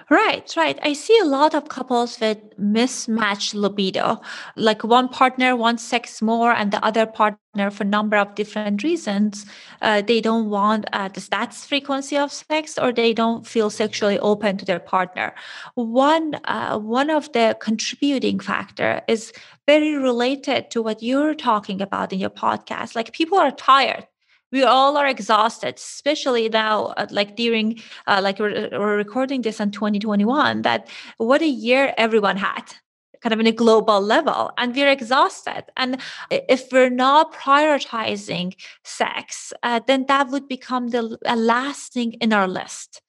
Right, 0.10 0.54
right. 0.56 0.78
I 0.84 0.94
see 0.94 1.18
a 1.18 1.26
lot 1.26 1.56
of 1.56 1.68
couples 1.68 2.20
with 2.20 2.38
mismatched 2.58 3.56
libido. 3.56 4.22
Like 4.56 4.84
one 4.84 5.10
partner 5.10 5.56
wants 5.56 5.84
sex 5.84 6.22
more, 6.22 6.52
and 6.52 6.72
the 6.72 6.84
other 6.86 7.08
partner, 7.08 7.72
for 7.72 7.84
a 7.84 7.88
number 7.88 8.16
of 8.18 8.36
different 8.36 8.84
reasons, 8.84 9.46
uh, 9.82 10.02
they 10.04 10.22
don't 10.22 10.50
want 10.50 10.86
uh, 10.94 11.08
the 11.08 11.22
stats 11.22 11.66
frequency 11.66 12.18
of 12.18 12.32
sex, 12.32 12.78
or 12.78 12.92
they 12.92 13.14
don't 13.14 13.48
feel 13.48 13.72
sexually 13.72 14.20
open 14.20 14.58
to 14.58 14.66
their 14.66 14.80
partner. 14.80 15.34
One, 15.74 16.36
uh, 16.46 16.78
one 16.78 17.10
of 17.10 17.32
the 17.32 17.58
contributing 17.60 18.40
factor 18.40 19.02
is 19.08 19.34
very 19.66 19.96
related 19.96 20.70
to 20.72 20.84
what 20.84 21.02
you're 21.02 21.34
talking 21.34 21.82
about 21.82 22.14
in 22.14 22.20
your 22.20 22.30
podcast. 22.30 22.96
Like 22.96 23.12
people 23.14 23.40
are 23.40 23.52
tired 23.52 24.06
we 24.56 24.64
all 24.64 24.96
are 24.96 25.08
exhausted 25.08 25.76
especially 25.76 26.48
now 26.48 26.86
uh, 26.98 27.06
like 27.12 27.36
during 27.36 27.78
uh, 28.08 28.22
like 28.24 28.40
we're, 28.40 28.70
we're 28.72 28.96
recording 28.96 29.42
this 29.42 29.60
in 29.60 29.70
2021 29.70 30.62
that 30.62 30.88
what 31.18 31.42
a 31.42 31.48
year 31.48 31.94
everyone 31.98 32.38
had 32.38 32.64
kind 33.26 33.34
of 33.34 33.40
in 33.40 33.48
a 33.48 33.52
global 33.52 34.00
level 34.00 34.52
and 34.60 34.76
we're 34.76 34.88
exhausted. 34.88 35.64
And 35.78 35.98
if 36.30 36.72
we're 36.72 36.92
not 36.92 37.34
prioritizing 37.34 38.54
sex 38.84 39.52
uh, 39.64 39.80
then 39.88 40.06
that 40.08 40.30
would 40.30 40.48
become 40.48 40.90
the 40.90 41.18
last 41.36 41.94
thing 41.94 42.14
in 42.22 42.32
our 42.32 42.48
list. 42.48 43.02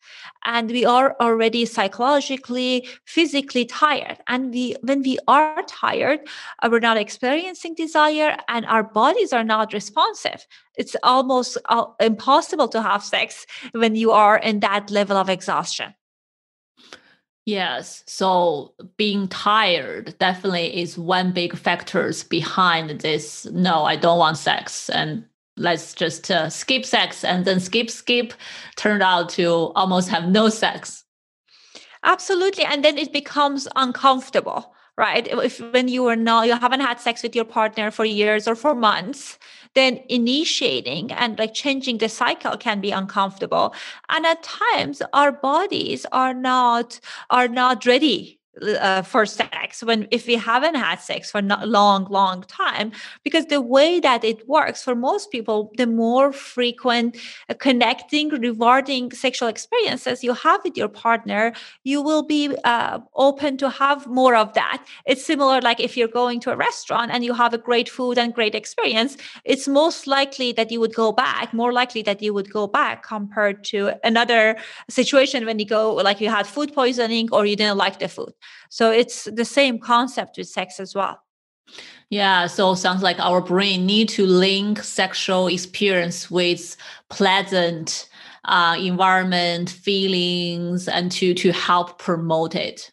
And 0.47 0.71
we 0.71 0.87
are 0.87 1.17
already 1.21 1.67
psychologically 1.67 2.89
physically 3.05 3.67
tired. 3.67 4.17
And 4.27 4.55
we 4.55 4.75
when 4.81 5.03
we 5.03 5.19
are 5.29 5.63
tired 5.65 6.21
uh, 6.63 6.71
we're 6.73 6.81
not 6.81 6.97
experiencing 6.97 7.75
desire 7.75 8.39
and 8.49 8.65
our 8.65 8.85
bodies 8.85 9.35
are 9.35 9.45
not 9.45 9.75
responsive. 9.75 10.47
It's 10.79 10.97
almost 11.03 11.59
uh, 11.69 11.85
impossible 12.01 12.69
to 12.69 12.81
have 12.81 13.05
sex 13.05 13.47
when 13.73 13.95
you 13.97 14.13
are 14.13 14.39
in 14.39 14.61
that 14.61 14.91
level 14.91 15.19
of 15.19 15.29
exhaustion 15.29 15.95
Yes. 17.47 18.03
So 18.07 18.75
being 18.97 19.29
tired 19.29 20.19
definitely 20.19 20.77
is 20.77 20.99
one 20.99 21.31
big 21.33 21.57
factors 21.57 22.25
behind 22.25 23.01
this. 23.01 23.47
No, 23.47 23.85
I 23.85 23.95
don't 23.95 24.19
want 24.19 24.37
sex. 24.37 24.91
And 24.91 25.25
let's 25.57 25.95
just 25.95 26.29
uh, 26.29 26.51
skip 26.51 26.85
sex 26.85 27.23
and 27.23 27.45
then 27.45 27.61
skip, 27.61 27.89
skip 27.89 28.35
turned 28.75 29.03
out 29.03 29.29
to 29.31 29.73
almost 29.77 30.09
have 30.09 30.29
no 30.29 30.49
sex. 30.49 31.05
Absolutely. 32.03 32.65
And 32.65 32.85
then 32.85 32.99
it 32.99 33.13
becomes 33.13 33.69
uncomfortable 33.77 34.75
right 34.99 35.29
if 35.29 35.61
when 35.73 35.89
you 35.89 36.07
are 36.07 36.17
not 36.17 36.47
you 36.47 36.57
haven't 36.57 36.81
had 36.81 36.99
sex 36.99 37.23
with 37.23 37.37
your 37.37 37.45
partner 37.45 37.91
for 37.91 38.07
years 38.07 38.49
or 38.49 38.55
for 38.55 38.75
months 38.75 39.39
then 39.77 40.01
initiating 40.09 41.13
and 41.13 41.39
like 41.39 41.55
changing 41.55 41.99
the 41.99 42.09
cycle 42.09 42.57
can 42.57 42.81
be 42.81 42.91
uncomfortable. 42.91 43.75
And 44.09 44.27
at 44.27 44.43
times 44.43 45.03
our 45.13 45.31
bodies 45.31 46.07
are 46.13 46.35
not 46.35 46.99
are 47.31 47.49
not 47.49 47.87
ready 47.87 48.36
uh, 48.63 49.03
for 49.03 49.27
sex 49.27 49.83
when 49.83 50.09
if 50.11 50.27
we 50.27 50.35
haven't 50.35 50.75
had 50.75 50.97
sex 50.97 51.31
for 51.31 51.39
a 51.39 51.67
long 51.67 52.07
long 52.11 52.43
time 52.43 52.91
because 53.23 53.47
the 53.47 53.61
way 53.61 54.01
that 54.01 54.25
it 54.25 54.49
works 54.49 54.83
for 54.83 54.95
most 54.95 55.31
people 55.31 55.71
the 55.77 55.87
more 55.87 56.33
frequent 56.33 57.17
uh, 57.49 57.55
connecting 57.55 58.29
rewarding 58.29 59.11
sexual 59.13 59.49
experiences 59.49 60.25
you 60.25 60.33
have 60.33 60.63
with 60.65 60.77
your 60.77 60.89
partner 60.89 61.53
you 61.85 62.01
will 62.01 62.23
be 62.23 62.55
uh, 62.65 62.99
open 63.15 63.57
to 63.59 63.71
have 63.71 64.07
more 64.07 64.35
of 64.35 64.53
that. 64.55 64.85
It's 65.07 65.25
similar 65.25 65.61
like 65.61 65.81
if 65.81 65.97
you're 65.97 66.09
going 66.09 66.41
to 66.41 66.53
a 66.53 66.57
restaurant 66.57 67.11
and 67.13 67.25
you 67.25 67.35
have 67.35 67.53
a 67.53 67.59
great 67.59 67.89
food 67.89 68.19
and 68.19 68.35
great 68.35 68.55
experience 68.55 69.17
it's 69.45 69.69
most 69.69 70.07
likely 70.07 70.53
that 70.53 70.71
you 70.71 70.81
would 70.81 70.95
go 70.95 71.13
back 71.13 71.53
more 71.53 71.73
likely 71.73 72.03
that 72.03 72.23
you 72.23 72.33
would 72.33 72.51
go 72.51 72.67
back 72.67 73.03
compared 73.03 73.65
to 73.65 73.93
another 74.05 74.57
situation 74.89 75.45
when 75.45 75.59
you 75.59 75.67
go 75.67 75.95
like 75.95 76.21
you 76.21 76.29
had 76.29 76.47
food 76.47 76.73
poisoning 76.73 77.29
or 77.33 77.47
you 77.47 77.57
didn't 77.57 77.77
like 77.77 77.99
the 77.99 78.09
food 78.09 78.33
so 78.69 78.91
it's 78.91 79.25
the 79.25 79.45
same 79.45 79.79
concept 79.79 80.39
with 80.39 80.49
sex 80.49 80.81
as 80.81 80.95
well. 80.95 81.21
Yeah, 82.11 82.47
so 82.47 82.75
sounds 82.75 83.03
like 83.03 83.19
our 83.19 83.41
brain 83.41 83.87
need 83.87 84.09
to 84.11 84.27
link 84.27 84.83
sexual 84.83 85.49
experience 85.49 86.31
with 86.31 86.77
pleasant 87.11 88.09
uh, 88.45 88.77
environment, 88.79 89.71
feelings, 89.71 90.87
and 90.89 91.11
to 91.13 91.35
to 91.35 91.53
help 91.53 91.99
promote 91.99 92.55
it. 92.55 92.93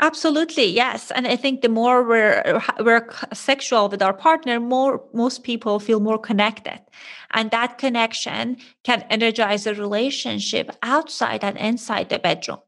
Absolutely, 0.00 0.66
yes. 0.66 1.10
And 1.10 1.26
I 1.26 1.34
think 1.34 1.62
the 1.62 1.68
more 1.68 2.04
we're 2.04 2.62
we're 2.80 3.08
sexual 3.32 3.88
with 3.88 4.02
our 4.02 4.14
partner, 4.14 4.60
more 4.60 5.02
most 5.12 5.42
people 5.42 5.80
feel 5.80 6.00
more 6.00 6.18
connected, 6.18 6.80
and 7.32 7.50
that 7.50 7.78
connection 7.78 8.58
can 8.84 9.02
energize 9.10 9.66
a 9.66 9.74
relationship 9.74 10.70
outside 10.82 11.42
and 11.42 11.56
inside 11.56 12.10
the 12.10 12.18
bedroom. 12.18 12.58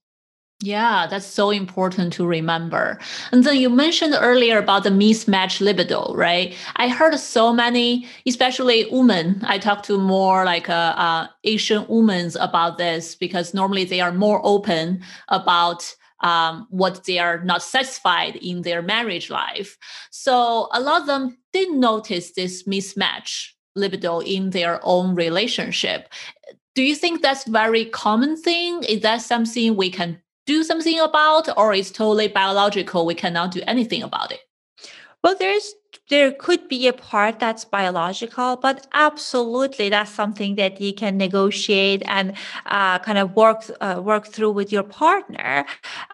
Yeah, 0.63 1.07
that's 1.07 1.25
so 1.25 1.51
important 1.51 2.13
to 2.15 2.27
remember. 2.27 2.99
And 3.33 3.45
then 3.45 3.57
you 3.57 3.71
mentioned 3.71 4.15
earlier 4.19 4.59
about 4.59 4.85
the 4.85 4.91
mismatch 4.91 5.63
libido, 5.63 6.15
right? 6.15 6.55
I 6.77 6.89
heard 6.89 7.19
so 7.19 7.51
many, 7.51 8.07
especially 8.27 8.87
women. 8.91 9.41
I 9.47 9.57
talk 9.57 9.83
to 9.85 9.99
more 9.99 10.45
like 10.45 10.69
uh, 10.69 10.95
uh, 10.99 11.29
Asian 11.45 11.87
women 11.89 12.31
about 12.39 12.77
this 12.77 13.15
because 13.15 13.55
normally 13.55 13.85
they 13.85 14.03
are 14.03 14.13
more 14.13 14.43
open 14.45 15.03
about 15.29 15.95
um, 16.21 16.67
what 16.69 17.05
they 17.05 17.19
are 17.19 17.43
not 17.43 17.63
satisfied 17.63 18.37
in 18.37 18.61
their 18.61 18.83
marriage 18.83 19.31
life. 19.31 19.79
So 20.11 20.69
a 20.73 20.81
lot 20.81 21.01
of 21.01 21.07
them 21.07 21.39
didn't 21.55 21.81
notice 21.81 22.33
this 22.33 22.65
mismatch 22.65 23.53
libido 23.75 24.21
in 24.21 24.51
their 24.51 24.79
own 24.83 25.15
relationship. 25.15 26.13
Do 26.75 26.83
you 26.83 26.95
think 26.95 27.23
that's 27.23 27.45
very 27.45 27.87
common 27.87 28.37
thing? 28.37 28.83
Is 28.83 29.01
that 29.01 29.23
something 29.23 29.75
we 29.75 29.91
can 29.91 30.21
do 30.47 30.63
something 30.65 30.99
about, 30.99 31.49
or 31.57 31.75
it's 31.75 31.91
totally 31.91 32.29
biological? 32.29 33.07
We 33.07 33.15
cannot 33.15 33.53
do 33.53 33.61
anything 33.67 34.03
about 34.03 34.33
it. 34.33 34.41
Well, 35.23 35.37
there's 35.39 35.75
there 36.09 36.33
could 36.33 36.69
be 36.69 36.89
a 36.89 36.93
part 36.93 37.39
that's 37.39 37.65
biological, 37.65 38.57
but 38.57 38.87
absolutely 38.93 39.89
that's 39.89 40.11
something 40.11 40.57
that 40.57 40.81
you 40.81 40.93
can 40.93 41.17
negotiate 41.17 42.03
and 42.07 42.33
uh, 42.67 42.99
kind 42.99 43.19
of 43.19 43.37
work 43.37 43.63
uh, 43.81 44.01
work 44.03 44.27
through 44.27 44.51
with 44.53 44.73
your 44.73 44.83
partner. 44.83 45.65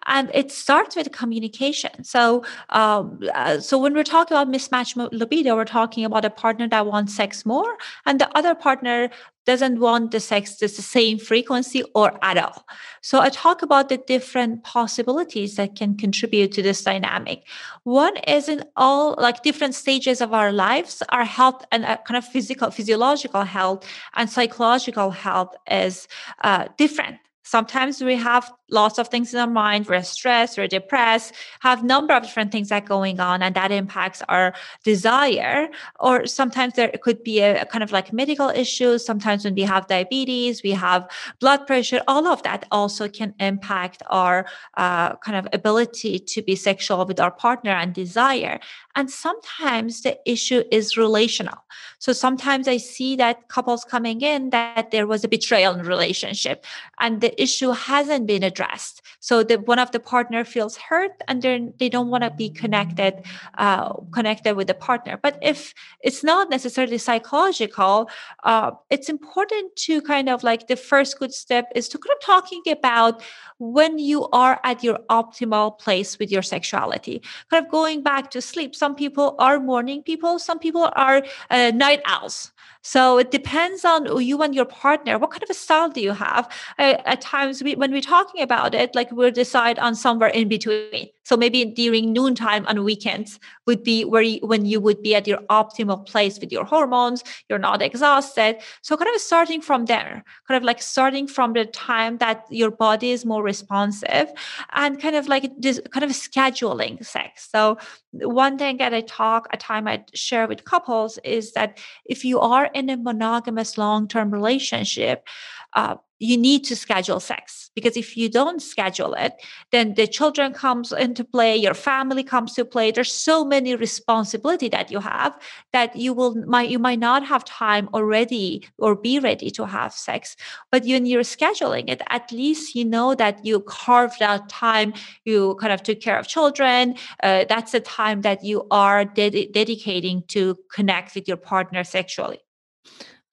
And 0.05 0.29
it 0.33 0.51
starts 0.51 0.95
with 0.95 1.11
communication. 1.11 2.03
So, 2.03 2.43
um, 2.69 3.19
uh, 3.33 3.59
so 3.59 3.77
when 3.77 3.93
we're 3.93 4.03
talking 4.03 4.35
about 4.37 4.49
mismatch 4.49 4.95
libido, 5.11 5.55
we're 5.55 5.65
talking 5.65 6.05
about 6.05 6.25
a 6.25 6.29
partner 6.29 6.67
that 6.69 6.85
wants 6.85 7.15
sex 7.15 7.45
more, 7.45 7.77
and 8.05 8.19
the 8.19 8.29
other 8.37 8.55
partner 8.55 9.09
doesn't 9.47 9.79
want 9.79 10.11
the 10.11 10.19
sex 10.19 10.57
the 10.57 10.67
same 10.67 11.17
frequency 11.17 11.81
or 11.95 12.07
at 12.21 12.37
all. 12.37 12.67
So 13.01 13.21
I 13.21 13.29
talk 13.29 13.61
about 13.61 13.87
the 13.87 13.97
different 13.97 14.63
possibilities 14.63 15.55
that 15.55 15.75
can 15.75 15.95
contribute 15.95 16.51
to 16.51 16.61
this 16.61 16.83
dynamic. 16.83 17.43
One 17.83 18.15
is 18.27 18.49
in 18.49 18.65
all 18.75 19.15
like 19.17 19.43
different 19.43 19.73
stages 19.73 20.21
of 20.21 20.33
our 20.33 20.51
lives, 20.51 21.01
our 21.09 21.25
health 21.25 21.65
and 21.71 21.85
uh, 21.85 21.97
kind 22.05 22.17
of 22.17 22.25
physical, 22.25 22.69
physiological 22.71 23.43
health 23.43 23.87
and 24.15 24.29
psychological 24.29 25.11
health 25.11 25.55
is 25.71 26.07
uh, 26.43 26.67
different. 26.77 27.17
Sometimes 27.47 28.03
we 28.03 28.17
have 28.17 28.51
lots 28.69 28.99
of 28.99 29.07
things 29.07 29.33
in 29.33 29.39
our 29.39 29.47
mind. 29.47 29.87
We're 29.87 30.03
stressed 30.03 30.57
we're 30.57 30.67
depressed 30.67 31.33
have 31.61 31.81
number 31.81 32.13
of 32.13 32.23
different 32.23 32.51
things 32.51 32.67
that 32.67 32.85
going 32.85 33.21
on 33.21 33.41
and 33.41 33.55
that 33.55 33.71
impacts 33.71 34.21
our 34.27 34.53
desire. 34.83 35.69
Or 36.01 36.25
sometimes 36.25 36.73
there 36.73 36.91
could 37.01 37.23
be 37.23 37.39
a, 37.39 37.61
a, 37.61 37.65
kind 37.65 37.85
of 37.85 37.93
like 37.93 38.11
medical 38.11 38.49
issues. 38.49 39.05
Sometimes 39.05 39.45
when 39.45 39.55
we 39.55 39.61
have 39.61 39.87
diabetes 39.87 40.61
we 40.61 40.71
have 40.71 41.09
blood 41.39 41.65
pressure. 41.65 42.01
All 42.05 42.27
of 42.27 42.43
that 42.43 42.65
also 42.69 43.07
can 43.07 43.33
impact 43.39 44.03
our 44.07 44.45
uh, 44.75 45.15
kind 45.15 45.37
of 45.37 45.47
ability 45.53 46.19
to 46.19 46.41
be 46.41 46.57
sexual 46.57 47.05
with 47.05 47.21
our 47.21 47.31
partner 47.31 47.71
and 47.71 47.93
desire. 47.93 48.59
And 48.95 49.09
sometimes 49.09 50.01
the 50.01 50.19
issue 50.25 50.63
is 50.69 50.97
relational. 50.97 51.59
So 51.99 52.11
sometimes 52.11 52.67
i 52.67 52.77
see 52.77 53.15
that 53.15 53.47
couples 53.47 53.83
coming 53.83 54.21
in 54.21 54.49
that 54.49 54.91
there 54.91 55.07
was 55.07 55.23
a 55.23 55.27
betrayal 55.27 55.73
in 55.73 55.85
relationship 55.85 56.65
and 56.99 57.21
the 57.21 57.36
issue 57.37 57.71
hasn't 57.71 58.27
been 58.27 58.43
addressed. 58.43 59.01
So 59.19 59.43
that 59.43 59.67
one 59.67 59.79
of 59.79 59.91
the 59.91 59.99
partner 59.99 60.43
feels 60.43 60.77
hurt 60.77 61.11
and 61.27 61.41
then 61.41 61.73
they 61.79 61.89
don't 61.89 62.09
want 62.09 62.23
to 62.23 62.29
be 62.29 62.49
connected, 62.49 63.25
uh, 63.57 63.93
connected 64.11 64.55
with 64.55 64.67
the 64.67 64.73
partner. 64.73 65.19
But 65.21 65.37
if 65.41 65.73
it's 66.01 66.23
not 66.23 66.49
necessarily 66.49 66.97
psychological, 66.97 68.09
uh, 68.43 68.71
it's 68.89 69.09
important 69.09 69.75
to 69.87 70.01
kind 70.01 70.29
of 70.29 70.43
like 70.43 70.67
the 70.67 70.75
first 70.75 71.19
good 71.19 71.33
step 71.33 71.65
is 71.75 71.89
to 71.89 71.97
kind 71.97 72.15
of 72.15 72.25
talking 72.25 72.61
about 72.71 73.21
when 73.57 73.97
you 73.97 74.27
are 74.29 74.59
at 74.63 74.83
your 74.83 74.99
optimal 75.09 75.77
place 75.79 76.19
with 76.19 76.31
your 76.31 76.43
sexuality. 76.43 77.21
Kind 77.49 77.65
of 77.65 77.71
going 77.71 78.03
back 78.03 78.31
to 78.31 78.41
sleep. 78.41 78.75
Some 78.75 78.95
people 78.95 79.35
are 79.39 79.59
morning 79.59 80.03
people. 80.03 80.39
Some 80.39 80.59
people 80.59 80.89
are 80.95 81.23
uh, 81.49 81.71
night 81.73 82.01
owls. 82.05 82.51
So 82.81 83.17
it 83.17 83.31
depends 83.31 83.83
on 83.83 84.21
you 84.21 84.41
and 84.41 84.55
your 84.55 84.63
partner. 84.63 85.17
What 85.17 85.31
kind 85.31 85.43
of 85.43 85.49
a 85.49 85.53
style 85.53 85.89
do 85.89 85.99
you 85.99 86.13
have? 86.13 86.49
I, 86.77 86.97
times 87.27 87.61
we, 87.61 87.75
when 87.75 87.91
we're 87.91 88.09
talking 88.15 88.41
about 88.41 88.73
it, 88.73 88.95
like 88.95 89.11
we'll 89.11 89.31
decide 89.31 89.77
on 89.79 89.95
somewhere 89.95 90.29
in 90.29 90.47
between. 90.47 91.07
So 91.25 91.35
maybe 91.35 91.65
during 91.65 92.13
noontime 92.13 92.65
on 92.67 92.85
weekends 92.85 93.37
would 93.65 93.83
be 93.83 94.05
where 94.05 94.21
you, 94.21 94.39
when 94.51 94.65
you 94.65 94.79
would 94.79 95.01
be 95.03 95.13
at 95.13 95.27
your 95.27 95.41
optimal 95.49 96.05
place 96.05 96.39
with 96.39 96.51
your 96.53 96.63
hormones, 96.63 97.23
you're 97.49 97.59
not 97.59 97.81
exhausted. 97.81 98.61
So 98.81 98.95
kind 98.95 99.13
of 99.13 99.19
starting 99.19 99.61
from 99.61 99.85
there, 99.85 100.23
kind 100.47 100.57
of 100.57 100.63
like 100.63 100.81
starting 100.81 101.27
from 101.27 101.51
the 101.51 101.65
time 101.65 102.17
that 102.19 102.45
your 102.49 102.71
body 102.71 103.11
is 103.11 103.25
more 103.25 103.43
responsive 103.43 104.31
and 104.71 105.01
kind 105.01 105.17
of 105.17 105.27
like 105.27 105.51
just 105.59 105.81
kind 105.91 106.05
of 106.05 106.11
scheduling 106.11 107.05
sex. 107.05 107.49
So 107.51 107.77
one 108.13 108.57
thing 108.57 108.77
that 108.77 108.93
I 108.93 109.01
talk 109.01 109.47
a 109.51 109.57
time 109.57 109.87
I 109.87 110.05
share 110.13 110.47
with 110.47 110.63
couples 110.63 111.19
is 111.25 111.51
that 111.53 111.77
if 112.05 112.23
you 112.23 112.39
are 112.39 112.69
in 112.73 112.89
a 112.89 112.95
monogamous 112.95 113.77
long-term 113.77 114.31
relationship, 114.31 115.27
uh, 115.73 115.95
you 116.19 116.37
need 116.37 116.63
to 116.63 116.75
schedule 116.75 117.19
sex 117.19 117.69
because 117.75 117.95
if 117.95 118.17
you 118.17 118.29
don't 118.29 118.61
schedule 118.61 119.13
it 119.13 119.33
then 119.71 119.93
the 119.95 120.07
children 120.07 120.53
comes 120.53 120.91
into 120.91 121.23
play 121.23 121.55
your 121.55 121.73
family 121.73 122.23
comes 122.23 122.53
to 122.53 122.65
play. 122.65 122.91
There's 122.91 123.11
so 123.11 123.43
many 123.43 123.75
responsibility 123.75 124.69
that 124.69 124.91
you 124.91 124.99
have 124.99 125.37
that 125.73 125.95
you 125.95 126.13
will 126.13 126.35
might 126.45 126.69
you 126.69 126.79
might 126.79 126.99
not 126.99 127.25
have 127.25 127.43
time 127.45 127.89
already 127.93 128.67
or 128.77 128.95
be 128.95 129.19
ready 129.19 129.49
to 129.51 129.65
have 129.65 129.93
sex. 129.93 130.35
But 130.71 130.83
when 130.83 131.05
you're 131.05 131.21
scheduling 131.21 131.89
it 131.89 132.01
at 132.09 132.31
least 132.31 132.75
you 132.75 132.85
know 132.85 133.15
that 133.15 133.45
you 133.45 133.61
carved 133.61 134.21
out 134.21 134.49
time 134.49 134.93
you 135.25 135.55
kind 135.59 135.73
of 135.73 135.83
took 135.83 135.99
care 136.01 136.19
of 136.19 136.27
children 136.27 136.95
uh, 137.23 137.45
that's 137.49 137.71
the 137.71 137.79
time 137.79 138.21
that 138.21 138.43
you 138.43 138.67
are 138.71 139.05
ded- 139.05 139.51
dedicating 139.53 140.23
to 140.27 140.57
connect 140.71 141.15
with 141.15 141.27
your 141.27 141.37
partner 141.37 141.83
sexually 141.83 142.39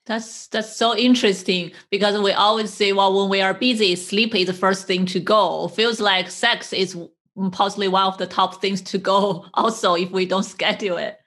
that's 0.06 0.48
that's 0.48 0.74
so 0.76 0.96
interesting 0.96 1.72
because 1.90 2.20
we 2.20 2.32
always 2.32 2.72
say, 2.72 2.92
well, 2.92 3.18
when 3.18 3.30
we 3.30 3.40
are 3.40 3.54
busy, 3.54 3.96
sleep 3.96 4.34
is 4.34 4.46
the 4.46 4.52
first 4.52 4.86
thing 4.86 5.06
to 5.06 5.20
go. 5.20 5.68
Feels 5.68 6.00
like 6.00 6.30
sex 6.30 6.72
is 6.72 6.96
possibly 7.52 7.88
one 7.88 8.04
of 8.04 8.18
the 8.18 8.26
top 8.26 8.60
things 8.60 8.82
to 8.82 8.98
go. 8.98 9.46
Also, 9.54 9.94
if 9.94 10.10
we 10.10 10.26
don't 10.26 10.44
schedule 10.44 10.98
it. 10.98 11.18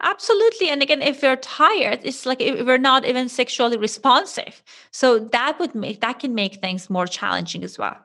Absolutely, 0.00 0.70
and 0.70 0.82
again, 0.82 1.02
if 1.02 1.22
we're 1.22 1.36
tired, 1.36 2.00
it's 2.02 2.24
like 2.24 2.40
if 2.40 2.66
we're 2.66 2.78
not 2.78 3.04
even 3.04 3.28
sexually 3.28 3.76
responsive. 3.76 4.62
So 4.90 5.18
that 5.18 5.58
would 5.58 5.74
make 5.74 6.00
that 6.00 6.20
can 6.20 6.34
make 6.34 6.62
things 6.62 6.88
more 6.88 7.06
challenging 7.06 7.62
as 7.62 7.78
well. 7.78 7.96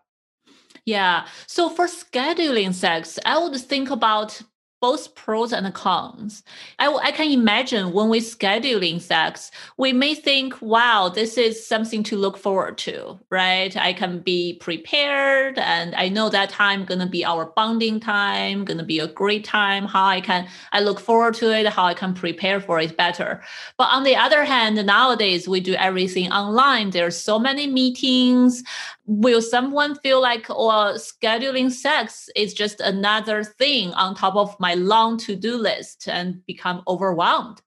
Yeah. 0.85 1.27
So 1.47 1.69
for 1.69 1.85
scheduling 1.85 2.73
sex, 2.73 3.17
I 3.25 3.37
would 3.37 3.55
think 3.55 3.89
about 3.89 4.41
both 4.83 5.15
pros 5.15 5.53
and 5.53 5.73
cons. 5.73 6.43
I, 6.77 6.93
I 6.93 7.11
can 7.13 7.31
imagine 7.31 7.93
when 7.93 8.09
we're 8.09 8.19
scheduling 8.19 8.99
sex, 8.99 9.49
we 9.77 9.93
may 9.93 10.13
think, 10.13 10.61
wow, 10.61 11.07
this 11.07 11.37
is 11.37 11.65
something 11.65 12.03
to 12.03 12.17
look 12.17 12.37
forward 12.37 12.77
to, 12.79 13.17
right? 13.29 13.73
I 13.77 13.93
can 13.93 14.19
be 14.19 14.55
prepared 14.55 15.57
and 15.57 15.95
I 15.95 16.09
know 16.09 16.27
that 16.27 16.49
time 16.49 16.83
gonna 16.83 17.07
be 17.07 17.23
our 17.23 17.45
bonding 17.45 18.01
time, 18.01 18.65
gonna 18.65 18.83
be 18.83 18.99
a 18.99 19.07
great 19.07 19.45
time, 19.45 19.85
how 19.85 20.03
I 20.03 20.19
can 20.19 20.49
I 20.73 20.81
look 20.81 20.99
forward 20.99 21.35
to 21.35 21.57
it, 21.57 21.65
how 21.65 21.85
I 21.85 21.93
can 21.93 22.13
prepare 22.13 22.59
for 22.59 22.81
it 22.81 22.97
better. 22.97 23.41
But 23.77 23.87
on 23.89 24.03
the 24.03 24.17
other 24.17 24.43
hand, 24.43 24.85
nowadays 24.85 25.47
we 25.47 25.61
do 25.61 25.75
everything 25.75 26.29
online. 26.29 26.89
There's 26.89 27.15
so 27.15 27.39
many 27.39 27.67
meetings. 27.67 28.61
Will 29.05 29.41
someone 29.41 29.95
feel 29.95 30.21
like 30.21 30.49
or 30.49 30.93
scheduling 30.93 31.71
sex 31.71 32.29
is 32.35 32.53
just 32.53 32.79
another 32.79 33.43
thing 33.43 33.93
on 33.93 34.15
top 34.15 34.35
of 34.35 34.57
my 34.59 34.75
long 34.75 35.17
to-do 35.17 35.57
list 35.57 36.07
and 36.07 36.45
become 36.45 36.81
overwhelmed 36.87 37.61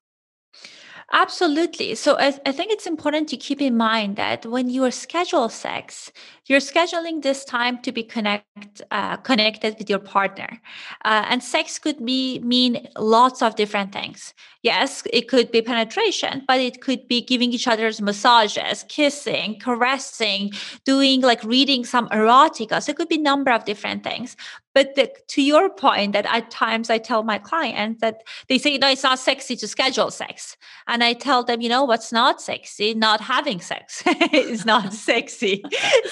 Absolutely. 1.12 1.94
So 1.94 2.16
I, 2.18 2.34
I, 2.44 2.50
think 2.50 2.72
it's 2.72 2.86
important 2.86 3.28
to 3.28 3.36
keep 3.36 3.62
in 3.62 3.76
mind 3.76 4.16
that 4.16 4.44
when 4.44 4.68
you 4.68 4.82
are 4.84 4.90
schedule 4.90 5.48
sex, 5.48 6.10
you're 6.46 6.58
scheduling 6.58 7.22
this 7.22 7.44
time 7.44 7.80
to 7.82 7.92
be 7.92 8.02
connect 8.02 8.82
uh, 8.90 9.16
connected 9.18 9.76
with 9.78 9.88
your 9.88 10.00
partner, 10.00 10.60
uh, 11.04 11.24
and 11.28 11.44
sex 11.44 11.78
could 11.78 12.04
be 12.04 12.40
mean 12.40 12.88
lots 12.98 13.40
of 13.40 13.54
different 13.54 13.92
things. 13.92 14.34
Yes, 14.62 15.04
it 15.12 15.28
could 15.28 15.52
be 15.52 15.62
penetration, 15.62 16.42
but 16.48 16.58
it 16.58 16.80
could 16.80 17.06
be 17.06 17.22
giving 17.22 17.52
each 17.52 17.68
other's 17.68 18.00
massages, 18.02 18.84
kissing, 18.88 19.60
caressing, 19.60 20.50
doing 20.84 21.20
like 21.20 21.42
reading 21.44 21.84
some 21.84 22.08
erotica. 22.08 22.82
So 22.82 22.90
it 22.90 22.96
could 22.96 23.08
be 23.08 23.18
number 23.18 23.52
of 23.52 23.64
different 23.64 24.02
things. 24.02 24.36
But 24.76 24.94
the, 24.94 25.10
to 25.28 25.40
your 25.40 25.70
point, 25.70 26.12
that 26.12 26.26
at 26.26 26.50
times 26.50 26.90
I 26.90 26.98
tell 26.98 27.22
my 27.22 27.38
clients 27.38 28.02
that 28.02 28.24
they 28.50 28.58
say, 28.58 28.76
no, 28.76 28.90
it's 28.90 29.04
not 29.04 29.18
sexy 29.18 29.56
to 29.56 29.66
schedule 29.66 30.10
sex. 30.10 30.54
And 30.86 31.02
I 31.02 31.14
tell 31.14 31.42
them, 31.42 31.62
you 31.62 31.70
know, 31.70 31.84
what's 31.84 32.12
not 32.12 32.42
sexy? 32.42 32.92
Not 32.92 33.22
having 33.22 33.62
sex 33.62 34.02
is 34.34 34.66
not 34.66 34.92
sexy. 35.08 35.64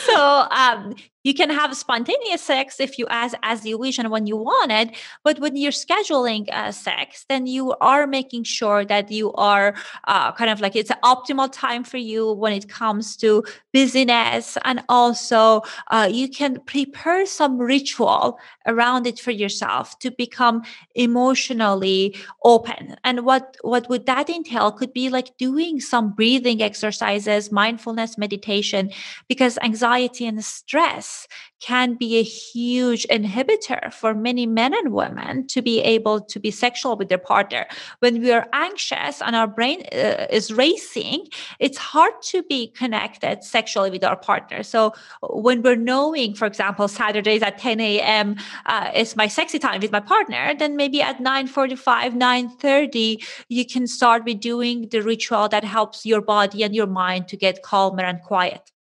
So 0.06 0.46
um, 0.50 0.94
you 1.24 1.34
can 1.34 1.50
have 1.50 1.76
spontaneous 1.76 2.42
sex 2.42 2.78
if 2.78 2.98
you 2.98 3.06
as 3.10 3.34
as 3.42 3.64
you 3.66 3.76
wish 3.78 3.98
and 3.98 4.10
when 4.10 4.26
you 4.26 4.36
want 4.36 4.70
it 4.70 4.94
but 5.24 5.38
when 5.40 5.56
you're 5.56 5.72
scheduling 5.72 6.48
uh, 6.52 6.70
sex 6.70 7.24
then 7.28 7.46
you 7.46 7.74
are 7.80 8.06
making 8.06 8.44
sure 8.44 8.84
that 8.84 9.10
you 9.10 9.32
are 9.32 9.74
uh, 10.06 10.30
kind 10.32 10.50
of 10.50 10.60
like 10.60 10.76
it's 10.76 10.90
an 10.90 10.98
optimal 11.02 11.50
time 11.50 11.82
for 11.82 11.96
you 11.96 12.32
when 12.32 12.52
it 12.52 12.68
comes 12.68 13.16
to 13.16 13.42
busyness 13.72 14.56
and 14.64 14.82
also 14.88 15.62
uh, 15.90 16.08
you 16.10 16.28
can 16.28 16.60
prepare 16.66 17.26
some 17.26 17.58
ritual 17.58 18.38
around 18.66 19.06
it 19.06 19.18
for 19.18 19.30
yourself 19.30 19.98
to 19.98 20.10
become 20.10 20.62
emotionally 20.94 22.16
open. 22.44 22.96
And 23.04 23.24
what 23.24 23.56
what 23.62 23.88
would 23.88 24.06
that 24.06 24.30
entail 24.30 24.72
could 24.72 24.92
be 24.92 25.08
like 25.08 25.36
doing 25.38 25.80
some 25.80 26.12
breathing 26.12 26.62
exercises 26.62 27.50
mindfulness 27.50 28.16
meditation 28.18 28.90
because 29.28 29.58
anxiety 29.62 30.26
and 30.26 30.44
stress 30.44 31.13
can 31.60 31.94
be 31.94 32.18
a 32.18 32.22
huge 32.22 33.06
inhibitor 33.08 33.92
for 33.92 34.14
many 34.14 34.44
men 34.46 34.74
and 34.74 34.92
women 34.92 35.46
to 35.46 35.62
be 35.62 35.80
able 35.80 36.20
to 36.20 36.38
be 36.38 36.50
sexual 36.50 36.96
with 36.96 37.08
their 37.08 37.24
partner. 37.32 37.66
When 38.00 38.20
we 38.20 38.32
are 38.32 38.46
anxious 38.52 39.22
and 39.22 39.34
our 39.34 39.46
brain 39.46 39.82
uh, 39.92 40.26
is 40.30 40.52
racing, 40.52 41.28
it's 41.58 41.78
hard 41.78 42.12
to 42.24 42.42
be 42.42 42.68
connected 42.68 43.42
sexually 43.42 43.90
with 43.90 44.04
our 44.04 44.16
partner. 44.16 44.62
So 44.62 44.92
when 45.22 45.62
we're 45.62 45.76
knowing, 45.76 46.34
for 46.34 46.44
example, 46.44 46.86
Saturdays 46.86 47.42
at 47.42 47.58
10 47.58 47.80
a.m. 47.80 48.36
Uh, 48.66 48.90
is 48.94 49.16
my 49.16 49.26
sexy 49.26 49.58
time 49.58 49.80
with 49.80 49.92
my 49.92 50.00
partner, 50.00 50.54
then 50.58 50.76
maybe 50.76 51.00
at 51.00 51.18
9:45, 51.18 52.14
9:30, 52.14 53.24
you 53.48 53.64
can 53.64 53.86
start 53.86 54.24
with 54.24 54.40
doing 54.40 54.88
the 54.90 55.00
ritual 55.00 55.48
that 55.48 55.64
helps 55.64 56.04
your 56.04 56.20
body 56.20 56.62
and 56.62 56.74
your 56.74 56.86
mind 56.86 57.28
to 57.28 57.36
get 57.36 57.62
calmer 57.62 58.04
and 58.04 58.20
quiet. 58.20 58.73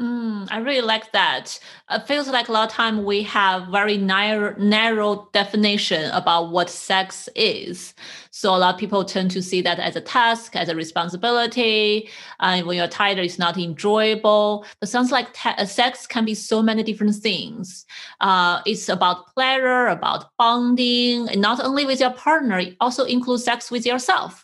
Mm, 0.00 0.48
I 0.50 0.58
really 0.58 0.80
like 0.80 1.12
that. 1.12 1.56
It 1.88 2.06
feels 2.08 2.26
like 2.28 2.48
a 2.48 2.52
lot 2.52 2.68
of 2.68 2.74
time 2.74 3.04
we 3.04 3.22
have 3.22 3.68
very 3.68 3.96
narrow, 3.96 4.56
narrow 4.58 5.28
definition 5.32 6.10
about 6.10 6.50
what 6.50 6.68
sex 6.68 7.28
is. 7.36 7.94
So 8.32 8.52
a 8.52 8.58
lot 8.58 8.74
of 8.74 8.80
people 8.80 9.04
tend 9.04 9.30
to 9.30 9.42
see 9.42 9.62
that 9.62 9.78
as 9.78 9.94
a 9.94 10.00
task, 10.00 10.56
as 10.56 10.68
a 10.68 10.74
responsibility. 10.74 12.08
And 12.40 12.66
when 12.66 12.76
you're 12.76 12.88
tired, 12.88 13.18
it's 13.18 13.38
not 13.38 13.56
enjoyable. 13.56 14.66
But 14.80 14.88
sounds 14.88 15.12
like 15.12 15.28
uh, 15.46 15.64
sex 15.64 16.08
can 16.08 16.24
be 16.24 16.34
so 16.34 16.60
many 16.60 16.82
different 16.82 17.14
things. 17.14 17.86
Uh, 18.20 18.62
it's 18.66 18.88
about 18.88 19.32
pleasure, 19.32 19.86
about 19.86 20.26
bonding, 20.38 21.28
and 21.28 21.40
not 21.40 21.60
only 21.60 21.86
with 21.86 22.00
your 22.00 22.10
partner, 22.10 22.58
it 22.58 22.76
also 22.80 23.04
includes 23.04 23.44
sex 23.44 23.70
with 23.70 23.86
yourself. 23.86 24.43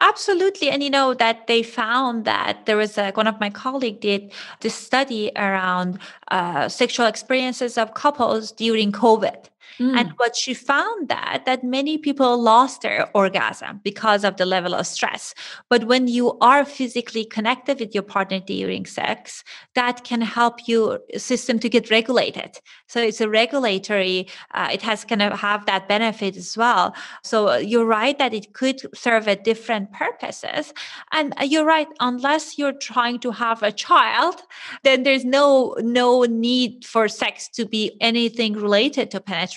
Absolutely. 0.00 0.70
And 0.70 0.82
you 0.82 0.90
know 0.90 1.14
that 1.14 1.46
they 1.46 1.62
found 1.62 2.24
that 2.24 2.66
there 2.66 2.76
was 2.76 2.98
a, 2.98 3.12
one 3.12 3.26
of 3.26 3.38
my 3.40 3.50
colleagues 3.50 4.00
did 4.00 4.32
this 4.60 4.74
study 4.74 5.30
around 5.36 5.98
uh, 6.30 6.68
sexual 6.68 7.06
experiences 7.06 7.78
of 7.78 7.94
couples 7.94 8.52
during 8.52 8.92
COVID. 8.92 9.46
Mm. 9.78 9.96
And 9.98 10.12
what 10.16 10.36
she 10.36 10.54
found 10.54 11.08
that 11.08 11.42
that 11.46 11.64
many 11.64 11.98
people 11.98 12.40
lost 12.40 12.82
their 12.82 13.08
orgasm 13.14 13.80
because 13.82 14.24
of 14.24 14.36
the 14.36 14.46
level 14.46 14.74
of 14.74 14.86
stress. 14.86 15.34
But 15.68 15.84
when 15.84 16.08
you 16.08 16.36
are 16.40 16.64
physically 16.64 17.24
connected 17.24 17.80
with 17.80 17.94
your 17.94 18.02
partner 18.02 18.40
during 18.40 18.86
sex, 18.86 19.44
that 19.74 20.04
can 20.04 20.20
help 20.20 20.66
your 20.66 21.00
system 21.16 21.58
to 21.60 21.68
get 21.68 21.90
regulated. 21.90 22.58
So 22.88 23.00
it's 23.00 23.20
a 23.20 23.28
regulatory. 23.28 24.28
Uh, 24.52 24.68
it 24.72 24.82
has 24.82 25.04
kind 25.04 25.22
of 25.22 25.38
have 25.38 25.66
that 25.66 25.88
benefit 25.88 26.36
as 26.36 26.56
well. 26.56 26.94
So 27.22 27.56
you're 27.56 27.86
right 27.86 28.18
that 28.18 28.34
it 28.34 28.52
could 28.52 28.80
serve 28.94 29.28
at 29.28 29.44
different 29.44 29.92
purposes. 29.92 30.74
And 31.12 31.34
you're 31.42 31.64
right. 31.64 31.88
Unless 32.00 32.58
you're 32.58 32.72
trying 32.72 33.20
to 33.20 33.30
have 33.30 33.62
a 33.62 33.72
child, 33.72 34.42
then 34.82 35.02
there's 35.04 35.24
no 35.24 35.74
no 35.78 36.24
need 36.24 36.84
for 36.84 37.08
sex 37.08 37.48
to 37.48 37.64
be 37.64 37.96
anything 38.00 38.54
related 38.54 39.10
to 39.12 39.20
penetration 39.20 39.51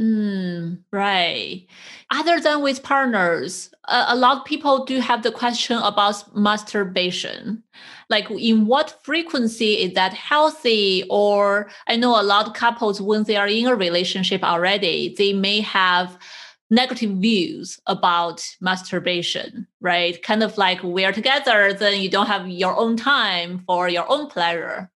Mm, 0.00 0.82
right. 0.90 1.66
Other 2.10 2.40
than 2.40 2.62
with 2.62 2.82
partners, 2.82 3.70
a, 3.88 4.04
a 4.08 4.16
lot 4.16 4.38
of 4.38 4.44
people 4.46 4.86
do 4.86 5.00
have 5.00 5.22
the 5.22 5.30
question 5.30 5.76
about 5.78 6.34
masturbation. 6.34 7.62
Like, 8.08 8.30
in 8.30 8.66
what 8.66 8.98
frequency 9.02 9.74
is 9.74 9.92
that 9.94 10.14
healthy? 10.14 11.04
Or 11.10 11.70
I 11.88 11.96
know 11.96 12.18
a 12.18 12.22
lot 12.22 12.46
of 12.46 12.54
couples, 12.54 13.02
when 13.02 13.24
they 13.24 13.36
are 13.36 13.48
in 13.48 13.66
a 13.66 13.76
relationship 13.76 14.42
already, 14.42 15.14
they 15.18 15.34
may 15.34 15.60
have 15.60 16.18
negative 16.70 17.10
views 17.18 17.78
about 17.86 18.42
masturbation, 18.62 19.66
right? 19.82 20.22
Kind 20.22 20.42
of 20.42 20.56
like 20.56 20.82
we're 20.82 21.12
together, 21.12 21.74
then 21.74 22.00
you 22.00 22.08
don't 22.08 22.28
have 22.28 22.48
your 22.48 22.74
own 22.78 22.96
time 22.96 23.62
for 23.66 23.90
your 23.90 24.10
own 24.10 24.28
pleasure. 24.28 24.90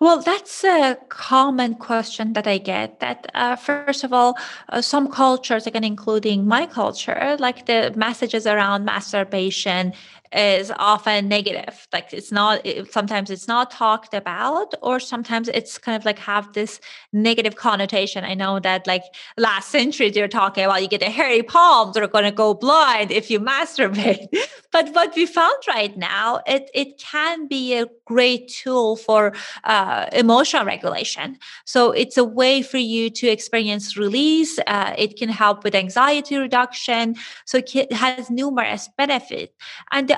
Well, 0.00 0.20
that's 0.22 0.64
a 0.64 0.98
common 1.08 1.74
question 1.74 2.32
that 2.34 2.46
I 2.46 2.58
get. 2.58 3.00
That 3.00 3.26
uh, 3.34 3.56
first 3.56 4.04
of 4.04 4.12
all, 4.12 4.36
uh, 4.68 4.80
some 4.80 5.10
cultures, 5.10 5.66
again, 5.66 5.84
including 5.84 6.46
my 6.46 6.66
culture, 6.66 7.36
like 7.38 7.66
the 7.66 7.92
messages 7.96 8.46
around 8.46 8.84
masturbation 8.84 9.92
is 10.32 10.70
often 10.78 11.28
negative. 11.28 11.86
Like 11.92 12.12
it's 12.12 12.30
not 12.30 12.64
it, 12.64 12.92
sometimes 12.92 13.30
it's 13.30 13.48
not 13.48 13.70
talked 13.70 14.14
about 14.14 14.74
or 14.82 15.00
sometimes 15.00 15.48
it's 15.48 15.78
kind 15.78 15.96
of 15.96 16.04
like 16.04 16.18
have 16.18 16.52
this 16.52 16.80
negative 17.12 17.56
connotation. 17.56 18.24
I 18.24 18.34
know 18.34 18.60
that 18.60 18.86
like 18.86 19.04
last 19.36 19.70
century 19.70 20.10
they're 20.10 20.28
talking 20.28 20.64
about 20.64 20.82
you 20.82 20.88
get 20.88 21.02
a 21.02 21.10
hairy 21.10 21.42
palms 21.42 21.96
or 21.96 22.06
going 22.06 22.24
to 22.24 22.32
go 22.32 22.54
blind 22.54 23.10
if 23.10 23.30
you 23.30 23.40
masturbate. 23.40 24.26
But 24.70 24.94
what 24.94 25.16
we 25.16 25.24
found 25.24 25.56
right 25.66 25.96
now 25.96 26.40
it 26.46 26.70
it 26.74 26.98
can 26.98 27.48
be 27.48 27.74
a 27.74 27.86
great 28.04 28.48
tool 28.48 28.96
for 28.96 29.32
uh, 29.64 30.06
emotional 30.12 30.64
regulation. 30.64 31.38
So 31.64 31.90
it's 31.92 32.18
a 32.18 32.24
way 32.24 32.62
for 32.62 32.78
you 32.78 33.08
to 33.10 33.28
experience 33.28 33.96
release 33.96 34.58
uh, 34.66 34.94
it 34.98 35.16
can 35.16 35.28
help 35.28 35.64
with 35.64 35.74
anxiety 35.74 36.36
reduction. 36.36 37.16
So 37.46 37.58
it 37.58 37.92
has 37.92 38.30
numerous 38.30 38.88
benefits 38.96 39.54
and 39.90 40.08
the 40.08 40.17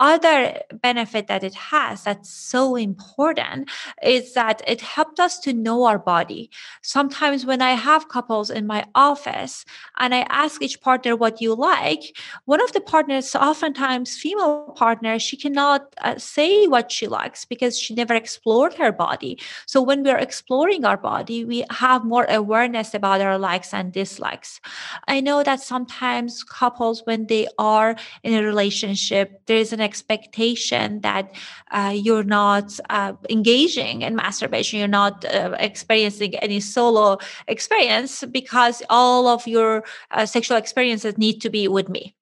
other 0.00 0.60
benefit 0.82 1.28
that 1.28 1.44
it 1.44 1.54
has 1.54 2.04
that's 2.04 2.30
so 2.30 2.76
important 2.76 3.70
is 4.02 4.34
that 4.34 4.60
it 4.66 4.80
helped 4.80 5.20
us 5.20 5.38
to 5.40 5.52
know 5.52 5.84
our 5.84 5.98
body. 5.98 6.50
Sometimes 6.82 7.46
when 7.46 7.62
I 7.62 7.72
have 7.72 8.08
couples 8.08 8.50
in 8.50 8.66
my 8.66 8.84
office 8.94 9.64
and 9.98 10.14
I 10.14 10.26
ask 10.28 10.60
each 10.60 10.80
partner 10.80 11.14
what 11.14 11.40
you 11.40 11.54
like, 11.54 12.16
one 12.44 12.60
of 12.60 12.72
the 12.72 12.80
partners, 12.80 13.34
oftentimes 13.34 14.16
female 14.16 14.74
partner, 14.76 15.18
she 15.18 15.36
cannot 15.36 15.94
uh, 16.02 16.18
say 16.18 16.66
what 16.66 16.90
she 16.90 17.06
likes 17.06 17.44
because 17.44 17.78
she 17.78 17.94
never 17.94 18.14
explored 18.14 18.74
her 18.74 18.90
body. 18.90 19.38
So 19.66 19.80
when 19.80 20.02
we're 20.02 20.18
exploring 20.18 20.84
our 20.84 20.96
body, 20.96 21.44
we 21.44 21.64
have 21.70 22.04
more 22.04 22.26
awareness 22.28 22.94
about 22.94 23.20
our 23.20 23.38
likes 23.38 23.72
and 23.72 23.92
dislikes. 23.92 24.60
I 25.06 25.20
know 25.20 25.42
that 25.44 25.60
sometimes 25.60 26.42
couples, 26.42 27.02
when 27.04 27.26
they 27.26 27.46
are 27.58 27.96
in 28.22 28.34
a 28.34 28.42
relationship, 28.42 29.46
there 29.46 29.56
is 29.56 29.72
an 29.72 29.80
expectation 29.84 31.00
that 31.02 31.32
uh, 31.70 31.92
you're 31.94 32.24
not 32.24 32.78
uh, 32.90 33.12
engaging 33.30 34.02
in 34.02 34.16
masturbation, 34.16 34.78
you're 34.78 34.88
not 34.88 35.24
uh, 35.24 35.54
experiencing 35.58 36.34
any 36.36 36.60
solo 36.60 37.18
experience 37.46 38.24
because 38.24 38.82
all 38.90 39.28
of 39.28 39.46
your 39.46 39.84
uh, 40.10 40.26
sexual 40.26 40.56
experiences 40.56 41.16
need 41.18 41.40
to 41.40 41.50
be 41.50 41.68
with 41.68 41.88
me 41.88 42.16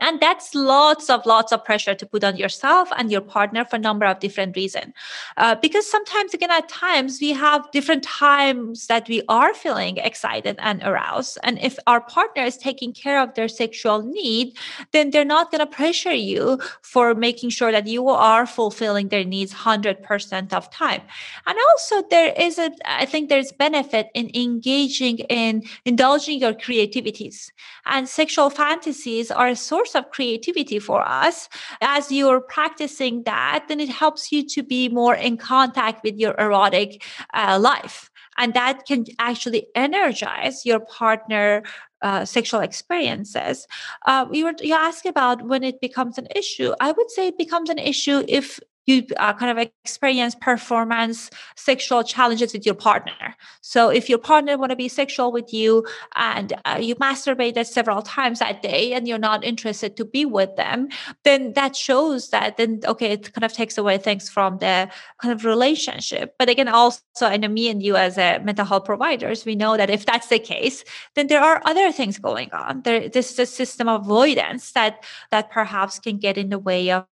and 0.00 0.20
that's 0.20 0.54
lots 0.54 1.10
of 1.10 1.24
lots 1.26 1.52
of 1.52 1.64
pressure 1.64 1.94
to 1.94 2.06
put 2.06 2.24
on 2.24 2.36
yourself 2.36 2.88
and 2.96 3.10
your 3.10 3.20
partner 3.20 3.64
for 3.64 3.76
a 3.76 3.78
number 3.78 4.06
of 4.06 4.18
different 4.20 4.56
reasons 4.56 4.92
uh, 5.36 5.54
because 5.56 5.90
sometimes 5.90 6.34
again 6.34 6.50
at 6.50 6.68
times 6.68 7.18
we 7.20 7.32
have 7.32 7.70
different 7.70 8.02
times 8.02 8.86
that 8.86 9.08
we 9.08 9.22
are 9.28 9.54
feeling 9.54 9.96
excited 9.98 10.56
and 10.58 10.82
aroused. 10.82 11.38
And 11.42 11.58
if 11.60 11.78
our 11.86 12.00
partner 12.00 12.42
is 12.42 12.56
taking 12.56 12.92
care 12.92 13.20
of 13.20 13.34
their 13.34 13.48
sexual 13.48 14.02
need 14.02 14.56
then 14.92 15.10
they're 15.10 15.24
not 15.24 15.50
going 15.50 15.60
to 15.60 15.66
pressure 15.66 16.12
you 16.12 16.60
for 16.82 17.14
making 17.14 17.50
sure 17.50 17.72
that 17.72 17.86
you 17.86 18.08
are 18.08 18.46
fulfilling 18.46 19.08
their 19.08 19.24
needs 19.24 19.52
100% 19.54 20.52
of 20.52 20.70
time. 20.70 21.02
And 21.46 21.58
also 21.70 22.02
there 22.08 22.32
is 22.36 22.58
a 22.58 22.70
i 22.84 23.04
think 23.04 23.28
there's 23.28 23.52
benefit 23.52 24.08
in 24.14 24.30
engaging 24.34 25.18
in 25.40 25.62
indulging 25.84 26.38
your 26.38 26.54
creativities. 26.54 27.52
And 27.86 28.08
sexual 28.08 28.50
fantasies 28.50 29.30
are 29.30 29.48
a 29.48 29.56
source 29.56 29.89
source 29.90 30.04
of 30.04 30.10
creativity 30.10 30.78
for 30.78 31.06
us. 31.06 31.48
As 31.80 32.10
you're 32.10 32.40
practicing 32.40 33.24
that, 33.24 33.64
then 33.68 33.80
it 33.80 33.88
helps 33.88 34.32
you 34.32 34.46
to 34.48 34.62
be 34.62 34.88
more 34.88 35.14
in 35.14 35.36
contact 35.36 36.02
with 36.04 36.16
your 36.18 36.34
erotic 36.38 37.04
uh, 37.34 37.58
life. 37.60 38.10
And 38.36 38.54
that 38.54 38.86
can 38.86 39.04
actually 39.18 39.66
energize 39.74 40.64
your 40.64 40.80
partner 40.80 41.62
uh, 42.02 42.24
sexual 42.24 42.60
experiences. 42.60 43.66
Uh, 44.06 44.24
you 44.32 44.44
were 44.46 44.54
you 44.60 44.74
asked 44.74 45.04
about 45.04 45.42
when 45.42 45.62
it 45.62 45.80
becomes 45.80 46.16
an 46.16 46.26
issue. 46.34 46.72
I 46.80 46.92
would 46.92 47.10
say 47.10 47.28
it 47.28 47.36
becomes 47.36 47.68
an 47.68 47.78
issue 47.78 48.24
if 48.26 48.58
you 48.86 49.04
uh, 49.16 49.32
kind 49.34 49.56
of 49.56 49.70
experience 49.84 50.34
performance 50.34 51.30
sexual 51.56 52.02
challenges 52.02 52.52
with 52.52 52.66
your 52.66 52.74
partner. 52.74 53.36
So 53.60 53.88
if 53.90 54.08
your 54.08 54.18
partner 54.18 54.56
want 54.58 54.70
to 54.70 54.76
be 54.76 54.88
sexual 54.88 55.32
with 55.32 55.52
you 55.52 55.84
and 56.16 56.52
uh, 56.64 56.78
you 56.80 56.94
masturbated 56.96 57.66
several 57.66 58.02
times 58.02 58.38
that 58.38 58.62
day 58.62 58.92
and 58.92 59.06
you're 59.06 59.18
not 59.18 59.44
interested 59.44 59.96
to 59.96 60.04
be 60.04 60.24
with 60.24 60.56
them 60.56 60.88
then 61.24 61.52
that 61.54 61.76
shows 61.76 62.30
that 62.30 62.56
then 62.56 62.80
okay 62.86 63.12
it 63.12 63.32
kind 63.32 63.44
of 63.44 63.52
takes 63.52 63.78
away 63.78 63.98
things 63.98 64.28
from 64.28 64.58
the 64.58 64.88
kind 65.20 65.32
of 65.32 65.44
relationship. 65.44 66.34
But 66.38 66.48
again 66.48 66.68
also 66.68 67.00
i 67.22 67.36
know 67.36 67.48
me 67.48 67.68
and 67.68 67.82
you 67.82 67.96
as 67.96 68.18
a 68.18 68.38
mental 68.40 68.64
health 68.64 68.84
providers 68.84 69.44
we 69.44 69.54
know 69.54 69.76
that 69.76 69.90
if 69.90 70.06
that's 70.06 70.28
the 70.28 70.38
case 70.38 70.84
then 71.14 71.26
there 71.26 71.42
are 71.42 71.60
other 71.64 71.92
things 71.92 72.18
going 72.18 72.50
on. 72.52 72.82
There 72.82 73.08
this 73.08 73.32
is 73.32 73.38
a 73.38 73.46
system 73.46 73.88
of 73.88 74.02
avoidance 74.02 74.72
that 74.72 75.04
that 75.30 75.50
perhaps 75.50 75.98
can 75.98 76.18
get 76.18 76.38
in 76.38 76.50
the 76.50 76.58
way 76.58 76.90
of 76.90 77.06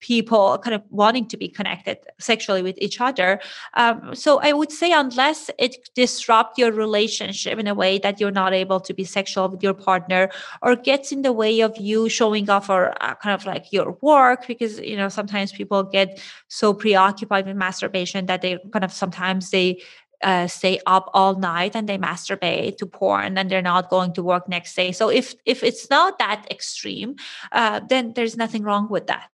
people 0.00 0.58
kind 0.58 0.74
of 0.74 0.82
wanting 0.90 1.26
to 1.28 1.36
be 1.36 1.48
connected 1.48 1.98
sexually 2.18 2.62
with 2.62 2.76
each 2.78 3.00
other. 3.00 3.40
Um, 3.74 4.14
so 4.14 4.40
i 4.40 4.52
would 4.52 4.72
say 4.72 4.92
unless 4.92 5.50
it 5.58 5.88
disrupt 5.94 6.58
your 6.58 6.72
relationship 6.72 7.58
in 7.58 7.66
a 7.66 7.74
way 7.74 7.98
that 7.98 8.20
you're 8.20 8.30
not 8.30 8.52
able 8.52 8.80
to 8.80 8.94
be 8.94 9.04
sexual 9.04 9.48
with 9.48 9.62
your 9.62 9.74
partner 9.74 10.30
or 10.62 10.76
gets 10.76 11.12
in 11.12 11.22
the 11.22 11.32
way 11.32 11.60
of 11.60 11.76
you 11.78 12.08
showing 12.08 12.48
off 12.50 12.68
or 12.68 12.94
uh, 13.02 13.14
kind 13.14 13.34
of 13.34 13.46
like 13.46 13.72
your 13.72 13.96
work 14.00 14.46
because 14.46 14.78
you 14.80 14.96
know 14.96 15.08
sometimes 15.08 15.52
people 15.52 15.82
get 15.82 16.20
so 16.48 16.74
preoccupied 16.74 17.46
with 17.46 17.56
masturbation 17.56 18.26
that 18.26 18.42
they 18.42 18.58
kind 18.72 18.84
of 18.84 18.92
sometimes 18.92 19.50
they 19.50 19.80
uh, 20.22 20.46
stay 20.46 20.80
up 20.86 21.10
all 21.12 21.38
night 21.38 21.76
and 21.76 21.88
they 21.88 21.98
masturbate 21.98 22.78
to 22.78 22.86
porn 22.86 23.36
and 23.36 23.50
they're 23.50 23.60
not 23.60 23.90
going 23.90 24.12
to 24.14 24.22
work 24.22 24.48
next 24.48 24.74
day. 24.74 24.90
So 24.92 25.10
if 25.10 25.34
if 25.44 25.62
it's 25.62 25.90
not 25.90 26.18
that 26.18 26.46
extreme 26.50 27.16
uh, 27.52 27.80
then 27.88 28.12
there's 28.14 28.36
nothing 28.36 28.62
wrong 28.62 28.88
with 28.88 29.06
that 29.08 29.30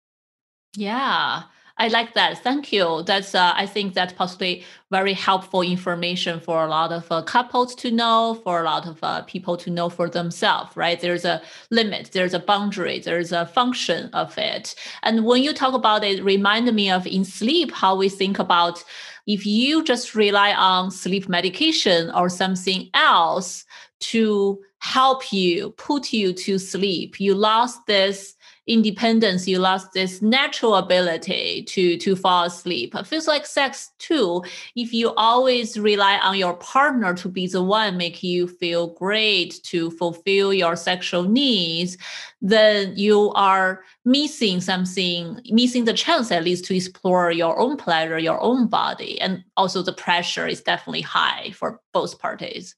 yeah, 0.76 1.42
I 1.80 1.88
like 1.88 2.12
that. 2.12 2.42
Thank 2.44 2.72
you. 2.72 3.02
That's 3.06 3.35
uh, 3.35 3.52
I 3.56 3.64
think 3.64 3.94
that's 3.94 4.12
possibly 4.12 4.64
very 4.90 5.14
helpful 5.14 5.62
information 5.62 6.38
for 6.38 6.62
a 6.62 6.68
lot 6.68 6.92
of 6.92 7.11
uh, 7.11 7.22
couples 7.22 7.74
to 7.76 7.90
know, 7.90 8.38
for 8.44 8.61
a 8.61 8.64
lot 8.64 8.87
of 8.87 8.98
uh, 9.02 9.22
people 9.22 9.56
to 9.56 9.70
know 9.70 9.88
for 9.88 10.09
themselves. 10.09 10.76
Right? 10.76 11.00
There's 11.00 11.24
a 11.24 11.40
limit. 11.70 12.11
There's 12.12 12.35
a 12.35 12.38
boundary. 12.38 13.00
There's 13.00 13.33
a 13.33 13.46
function 13.46 14.11
of 14.12 14.37
it. 14.37 14.74
And 15.02 15.24
when 15.24 15.42
you 15.42 15.54
talk 15.54 15.72
about 15.72 16.04
it, 16.04 16.22
remind 16.22 16.70
me 16.74 16.90
of 16.90 17.06
in 17.06 17.24
sleep 17.24 17.72
how 17.72 17.96
we 17.96 18.11
think 18.11 18.38
about 18.38 18.85
if 19.26 19.46
you 19.46 19.83
just 19.83 20.14
rely 20.14 20.52
on 20.52 20.90
sleep 20.90 21.28
medication 21.28 22.11
or 22.11 22.28
something 22.28 22.90
else 22.92 23.64
to 24.00 24.61
help 24.80 25.33
you 25.33 25.70
put 25.72 26.12
you 26.12 26.33
to 26.33 26.59
sleep, 26.59 27.20
you 27.20 27.35
lost 27.35 27.87
this 27.87 28.35
independence, 28.70 29.48
you 29.48 29.59
lost 29.59 29.92
this 29.92 30.22
natural 30.22 30.76
ability 30.76 31.64
to 31.64 31.96
to 31.98 32.14
fall 32.14 32.44
asleep. 32.44 32.94
It 32.94 33.06
feels 33.06 33.26
like 33.26 33.44
sex 33.44 33.90
too. 33.98 34.44
If 34.76 34.94
you 34.94 35.12
always 35.16 35.78
rely 35.78 36.18
on 36.18 36.38
your 36.38 36.54
partner 36.54 37.12
to 37.14 37.28
be 37.28 37.48
the 37.48 37.62
one 37.62 37.96
make 37.96 38.22
you 38.22 38.46
feel 38.46 38.88
great 38.88 39.61
to 39.64 39.90
fulfill 39.90 40.54
your 40.54 40.76
sexual 40.76 41.24
needs, 41.24 41.98
then 42.40 42.94
you 42.96 43.33
are 43.35 43.83
missing 44.04 44.61
something, 44.61 45.40
missing 45.50 45.85
the 45.85 45.92
chance 45.92 46.30
at 46.30 46.44
least 46.44 46.64
to 46.66 46.76
explore 46.76 47.33
your 47.33 47.59
own 47.59 47.76
pleasure, 47.76 48.18
your 48.18 48.40
own 48.40 48.68
body, 48.68 49.20
and 49.20 49.42
also 49.56 49.83
the 49.83 49.92
pressure 49.92 50.46
is 50.46 50.62
definitely 50.62 51.02
high 51.02 51.50
for 51.54 51.80
both 51.92 52.18
parties. 52.20 52.76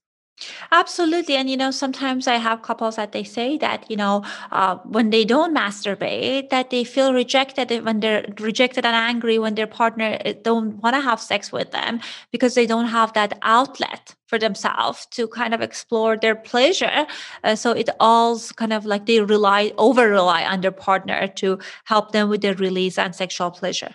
Absolutely. 0.71 1.37
And, 1.37 1.49
you 1.51 1.57
know, 1.57 1.71
sometimes 1.71 2.27
I 2.27 2.37
have 2.37 2.63
couples 2.63 2.97
that 2.97 3.13
they 3.13 3.25
say 3.25 3.59
that, 3.59 3.91
you 3.91 3.97
know, 3.97 4.25
uh, 4.51 4.77
when 4.85 5.11
they 5.11 5.25
don't 5.25 5.55
masturbate, 5.55 6.51
that 6.51 6.71
they 6.71 6.85
feel 6.85 7.13
rejected 7.13 7.85
when 7.85 8.01
they're 8.01 8.25
rejected 8.41 8.85
and 8.85 8.95
angry 8.97 9.39
when 9.39 9.55
their 9.55 9.67
partner 9.67 10.19
eh, 10.25 10.35
don't 10.43 10.77
want 10.83 10.95
to 10.97 11.01
have 11.01 11.21
sex 11.21 11.53
with 11.53 11.71
them 11.71 12.01
because 12.31 12.55
they 12.55 12.67
don't 12.67 12.87
have 12.87 13.13
that 13.15 13.39
outlet 13.43 14.15
for 14.27 14.39
themselves 14.39 15.07
to 15.13 15.29
kind 15.29 15.55
of 15.55 15.61
explore 15.61 16.17
their 16.17 16.35
pleasure. 16.35 17.07
Uh, 17.45 17.55
so 17.55 17.73
it 17.73 17.89
all 18.01 18.39
kind 18.57 18.73
of 18.73 18.85
like 18.87 19.07
they 19.07 19.21
rely, 19.21 19.73
over 19.79 20.09
rely 20.09 20.45
on 20.45 20.61
their 20.61 20.73
partner 20.73 21.29
to 21.29 21.59
help 21.85 22.13
them 22.13 22.29
with 22.29 22.41
their 22.41 22.55
release 22.55 22.99
and 22.99 23.15
sexual 23.15 23.51
pleasure. 23.51 23.95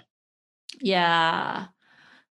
Yeah 0.81 1.67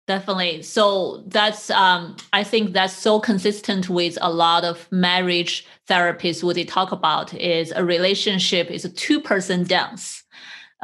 definitely. 0.07 0.61
So 0.61 1.23
that's 1.27 1.69
um, 1.69 2.15
i 2.33 2.43
think 2.43 2.73
that's 2.73 2.93
so 2.93 3.19
consistent 3.19 3.89
with 3.89 4.17
a 4.21 4.31
lot 4.31 4.63
of 4.63 4.87
marriage 4.91 5.65
therapists 5.87 6.43
what 6.43 6.55
they 6.55 6.63
talk 6.63 6.91
about 6.91 7.33
is 7.33 7.71
a 7.71 7.83
relationship 7.83 8.69
is 8.71 8.85
a 8.85 8.89
two 8.89 9.19
person 9.19 9.63
dance 9.63 10.23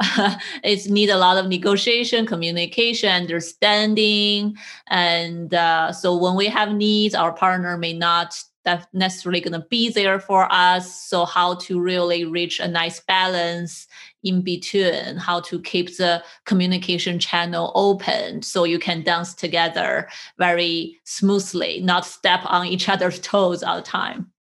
it 0.64 0.90
needs 0.90 1.12
a 1.12 1.16
lot 1.16 1.36
of 1.36 1.46
negotiation 1.48 2.26
communication 2.26 3.10
understanding 3.10 4.56
and 4.88 5.54
uh, 5.54 5.92
so 5.92 6.16
when 6.16 6.34
we 6.34 6.46
have 6.46 6.72
needs 6.72 7.14
our 7.14 7.32
partner 7.32 7.76
may 7.76 7.92
not 7.92 8.34
that 8.64 8.88
necessarily 8.92 9.40
going 9.40 9.60
to 9.60 9.66
be 9.68 9.88
there 9.88 10.20
for 10.20 10.46
us. 10.50 11.02
So 11.04 11.24
how 11.24 11.54
to 11.56 11.80
really 11.80 12.24
reach 12.24 12.60
a 12.60 12.68
nice 12.68 13.00
balance 13.00 13.86
in 14.22 14.42
between, 14.42 15.16
how 15.16 15.40
to 15.40 15.60
keep 15.60 15.96
the 15.96 16.22
communication 16.44 17.18
channel 17.18 17.72
open 17.74 18.42
so 18.42 18.64
you 18.64 18.78
can 18.78 19.02
dance 19.02 19.34
together 19.34 20.08
very 20.38 21.00
smoothly, 21.04 21.80
not 21.80 22.06
step 22.06 22.40
on 22.44 22.66
each 22.66 22.88
other's 22.88 23.18
toes 23.20 23.62
all 23.62 23.76
the 23.76 23.82
time. 23.82 24.32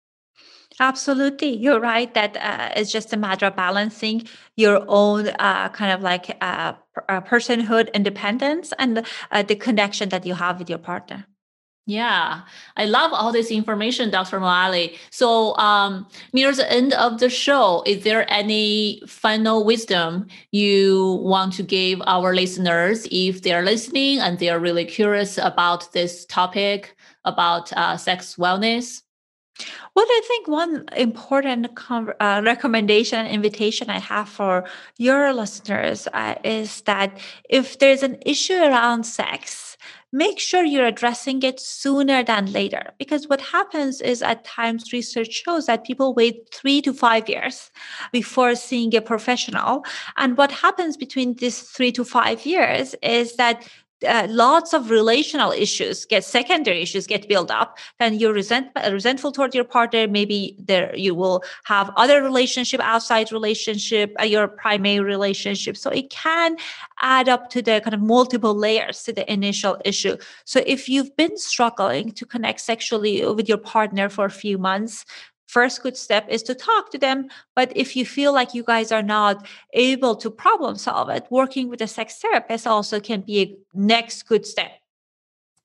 Absolutely. 0.80 1.56
You're 1.56 1.80
right 1.80 2.12
that 2.16 2.38
uh, 2.38 2.72
it's 2.76 2.92
just 2.92 3.14
a 3.14 3.18
matter 3.18 3.46
of 3.46 3.56
balancing 3.56 4.28
your 4.56 4.84
own 4.88 5.28
uh, 5.40 5.70
kind 5.70 5.92
of 5.92 6.02
like 6.02 6.38
uh, 6.42 6.74
uh 7.08 7.22
personhood 7.22 7.94
independence 7.94 8.74
and 8.80 9.06
uh, 9.32 9.44
the 9.44 9.56
connection 9.56 10.10
that 10.10 10.26
you 10.26 10.34
have 10.34 10.58
with 10.58 10.70
your 10.70 10.80
partner. 10.80 11.28
Yeah, 11.88 12.42
I 12.78 12.86
love 12.86 13.12
all 13.12 13.32
this 13.32 13.50
information, 13.50 14.12
Dr. 14.12 14.40
Moali. 14.40 14.98
So, 15.10 15.56
um, 15.58 16.08
near 16.32 16.52
the 16.54 16.72
end 16.72 16.94
of 16.94 17.20
the 17.20 17.30
show, 17.30 17.84
is 17.88 18.04
there 18.04 18.32
any 18.32 19.02
final 19.08 19.66
wisdom 19.66 20.28
you 20.52 21.20
want 21.24 21.54
to 21.54 21.64
give 21.64 22.00
our 22.06 22.36
listeners 22.36 23.08
if 23.12 23.42
they're 23.42 23.64
listening 23.64 24.20
and 24.20 24.38
they're 24.38 24.60
really 24.60 24.86
curious 24.86 25.40
about 25.40 25.92
this 25.92 26.26
topic 26.28 26.96
about 27.26 27.74
uh, 27.74 27.98
sex 27.98 28.36
wellness? 28.36 29.02
Well, 29.96 30.06
I 30.08 30.22
think 30.28 30.48
one 30.48 30.86
important 30.96 31.68
uh, 31.90 32.42
recommendation 32.46 33.20
and 33.20 33.28
invitation 33.28 33.90
I 33.90 34.00
have 34.00 34.30
for 34.30 34.66
your 34.98 35.34
listeners 35.34 36.08
uh, 36.14 36.36
is 36.44 36.82
that 36.82 37.20
if 37.50 37.80
there's 37.80 38.04
an 38.04 38.18
issue 38.26 38.56
around 38.56 39.04
sex, 39.04 39.71
make 40.12 40.40
sure 40.40 40.64
you're 40.64 40.86
addressing 40.86 41.42
it 41.44 41.60
sooner 41.60 42.24
than 42.24 42.52
later. 42.52 42.92
Because 42.98 43.28
what 43.28 43.42
happens 43.42 44.02
is 44.02 44.22
at 44.22 44.44
times 44.44 44.92
research 44.92 45.32
shows 45.32 45.66
that 45.68 45.86
people 45.86 46.14
wait 46.14 46.50
three 46.54 46.82
to 46.82 46.94
five 46.94 47.30
years 47.30 47.72
before 48.12 48.56
seeing 48.56 48.96
a 48.96 49.02
professional. 49.02 49.86
And 50.18 50.38
what 50.38 50.52
happens 50.52 50.98
between 50.98 51.36
these 51.36 51.62
three 51.62 51.92
to 51.94 52.04
five 52.04 52.46
years 52.46 52.96
is 53.02 53.36
that 53.36 53.68
uh, 54.08 54.28
lots 54.30 54.74
of 54.74 54.90
relational 54.90 55.52
issues 55.52 56.06
get 56.06 56.24
secondary 56.24 56.82
issues 56.82 57.06
get 57.06 57.28
built 57.28 57.52
up 57.52 57.78
then 58.00 58.16
you're 58.16 58.34
resent, 58.34 58.68
resentful 58.90 59.32
toward 59.32 59.54
your 59.54 59.64
partner. 59.64 60.08
Maybe 60.08 60.56
there 60.60 60.96
you 60.96 61.14
will 61.16 61.44
have 61.66 61.92
other 61.98 62.22
relationship 62.22 62.80
outside 62.82 63.32
relationship 63.32 64.14
uh, 64.20 64.24
your 64.24 64.48
primary 64.48 65.00
relationship. 65.00 65.78
So 65.78 65.90
it 65.90 66.10
can 66.10 66.58
add 67.02 67.30
up 67.30 67.50
to 67.52 67.62
the 67.62 67.82
kind 67.84 67.94
of 67.94 68.02
multiple 68.02 68.56
layers 68.56 69.04
to 69.04 69.14
the 69.14 69.32
initial 69.32 69.78
issue. 69.86 70.18
So 70.46 70.62
if 70.66 70.90
you've 70.90 71.16
been 71.16 71.38
struggling 71.38 72.12
to 72.14 72.26
connect 72.26 72.62
sexually 72.62 73.26
with 73.26 73.48
your 73.48 73.58
partner 73.58 74.10
for 74.10 74.26
a 74.26 74.32
few 74.32 74.58
months 74.58 75.06
first 75.52 75.84
good 75.84 75.98
step 75.98 76.26
is 76.30 76.42
to 76.44 76.56
talk 76.56 76.92
to 76.92 76.98
them. 76.98 77.28
But 77.56 77.74
if 77.76 77.96
you 77.96 78.06
feel 78.06 78.34
like 78.34 78.54
you 78.54 78.64
guys 78.64 78.92
are 78.92 79.04
not 79.04 79.46
able 79.74 80.16
to 80.16 80.30
problem 80.32 80.78
solve 80.78 81.10
it, 81.10 81.26
working 81.30 81.68
with 81.70 81.82
a 81.82 81.88
sex 81.88 82.18
therapist 82.20 82.66
also 82.66 83.00
can 83.00 83.22
be 83.22 83.42
a 83.42 83.56
next 83.74 84.24
good 84.24 84.46
step. 84.46 84.72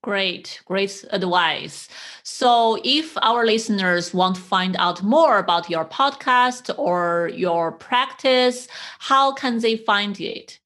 Great, 0.03 0.61
great 0.67 1.05
advice. 1.11 1.89
So, 2.23 2.79
if 2.85 3.17
our 3.23 3.45
listeners 3.45 4.15
want 4.15 4.37
to 4.37 4.43
find 4.43 4.77
out 4.77 5.03
more 5.03 5.39
about 5.39 5.69
your 5.69 5.85
podcast 5.85 6.73
or 6.79 7.31
your 7.35 7.73
practice, 7.73 8.69
how 9.01 9.33
can 9.33 9.59
they 9.59 9.77
find 9.77 10.21
it? 10.21 10.61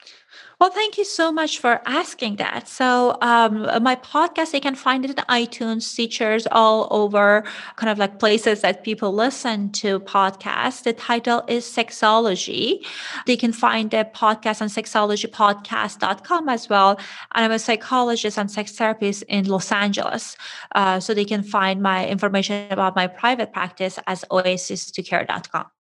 Well, 0.60 0.68
thank 0.68 0.98
you 0.98 1.06
so 1.06 1.32
much 1.32 1.58
for 1.58 1.80
asking 1.86 2.36
that. 2.36 2.68
So, 2.68 3.16
um, 3.22 3.62
my 3.82 3.96
podcast, 3.96 4.50
they 4.50 4.60
can 4.60 4.74
find 4.74 5.06
it 5.06 5.10
in 5.12 5.16
iTunes, 5.24 5.84
Stitchers, 5.88 6.46
all 6.52 6.86
over, 6.90 7.44
kind 7.76 7.88
of 7.88 7.96
like 7.96 8.18
places 8.18 8.60
that 8.60 8.84
people 8.84 9.10
listen 9.14 9.72
to 9.80 10.00
podcasts. 10.00 10.82
The 10.82 10.92
title 10.92 11.44
is 11.48 11.64
Sexology. 11.64 12.84
They 13.24 13.38
can 13.38 13.54
find 13.54 13.90
the 13.90 14.06
podcast 14.14 14.60
on 14.60 14.68
sexologypodcast.com 14.68 16.48
as 16.50 16.68
well. 16.68 16.90
And 17.34 17.46
I'm 17.46 17.52
a 17.52 17.58
psychologist 17.58 18.36
and 18.36 18.50
sex 18.50 18.72
therapist 18.72 19.22
in 19.28 19.46
Los 19.46 19.72
Angeles. 19.72 20.36
Uh, 20.74 21.00
so 21.00 21.14
they 21.14 21.24
can 21.24 21.42
find 21.42 21.80
my 21.80 22.06
information 22.06 22.70
about 22.70 22.94
my 22.94 23.06
private 23.06 23.54
practice 23.54 23.98
as 24.06 24.26
oasis2care.com. 24.30 25.79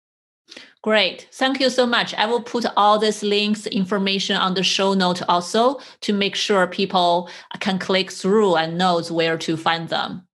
Great. 0.82 1.28
Thank 1.32 1.60
you 1.60 1.70
so 1.70 1.86
much. 1.86 2.12
I 2.14 2.26
will 2.26 2.42
put 2.42 2.66
all 2.76 2.98
these 2.98 3.22
links, 3.22 3.66
information 3.68 4.36
on 4.36 4.54
the 4.54 4.64
show 4.64 4.94
note 4.94 5.22
also 5.28 5.78
to 6.00 6.12
make 6.12 6.34
sure 6.34 6.66
people 6.66 7.30
can 7.60 7.78
click 7.78 8.10
through 8.10 8.56
and 8.56 8.76
knows 8.76 9.10
where 9.10 9.38
to 9.38 9.56
find 9.56 9.88
them. 9.88 10.26